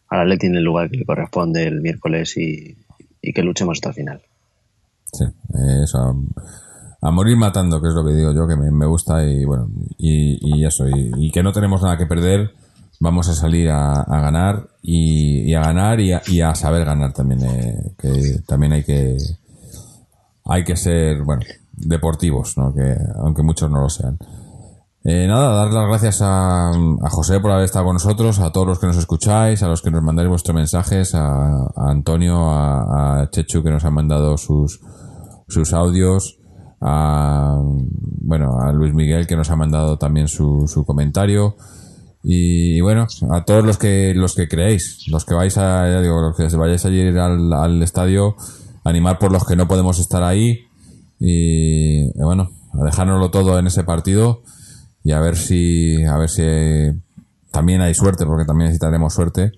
[0.09, 2.77] al Atleti en el lugar que le corresponde el miércoles y,
[3.23, 4.23] y que luchemos hasta el final.
[5.13, 5.25] Sí,
[5.83, 6.17] eso.
[7.01, 9.69] A, morir matando, que es lo que digo yo, que me, me gusta y bueno,
[9.99, 12.53] y, y eso, y, y, que no tenemos nada que perder,
[13.01, 16.85] vamos a salir a, a ganar y, y, a ganar y a, y a saber
[16.85, 19.17] ganar también, eh, que también hay que
[20.45, 22.75] hay que ser, bueno, deportivos, ¿no?
[22.75, 24.19] Que, aunque muchos no lo sean.
[25.03, 28.67] Eh, nada, dar las gracias a, a, José por haber estado con nosotros, a todos
[28.67, 33.23] los que nos escucháis, a los que nos mandáis vuestros mensajes, a, a Antonio, a,
[33.23, 34.81] a, Chechu que nos han mandado sus,
[35.49, 36.40] sus audios,
[36.81, 41.57] a, bueno, a Luis Miguel que nos ha mandado también su, su comentario.
[42.23, 46.21] Y, bueno, a todos los que, los que creéis, los que vais a, ya digo,
[46.21, 48.37] los que vayáis a ir al, al estadio,
[48.85, 50.67] animar por los que no podemos estar ahí.
[51.19, 54.43] Y, bueno, a dejárnoslo todo en ese partido
[55.03, 56.43] y a ver si a ver si
[57.51, 59.53] también hay suerte porque también necesitaremos suerte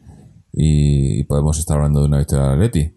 [0.52, 2.94] y, y podemos estar hablando de una victoria de Atleti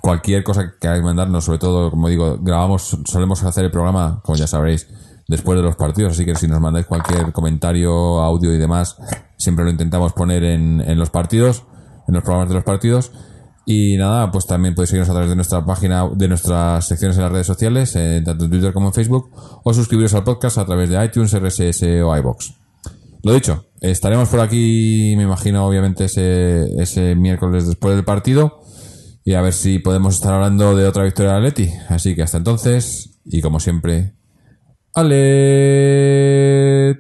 [0.01, 4.37] cualquier cosa que queráis mandarnos, sobre todo, como digo, grabamos, solemos hacer el programa, como
[4.37, 4.89] ya sabréis,
[5.27, 6.13] después de los partidos.
[6.13, 8.97] Así que si nos mandáis cualquier comentario, audio y demás,
[9.39, 11.65] siempre lo intentamos poner en, los partidos,
[12.07, 13.13] en los programas de los partidos.
[13.65, 17.23] Y nada, pues también podéis seguirnos a través de nuestra página, de nuestras secciones en
[17.23, 19.31] las redes sociales, eh, tanto en Twitter como en Facebook,
[19.63, 22.55] o suscribiros al podcast a través de iTunes, RSS o iBox.
[23.23, 28.63] Lo dicho, estaremos por aquí, me imagino, obviamente, ese, ese miércoles después del partido.
[29.25, 31.71] Y a ver si podemos estar hablando de otra victoria de Atleti.
[31.91, 34.15] Así que hasta entonces, y como siempre,
[34.95, 36.99] vayan,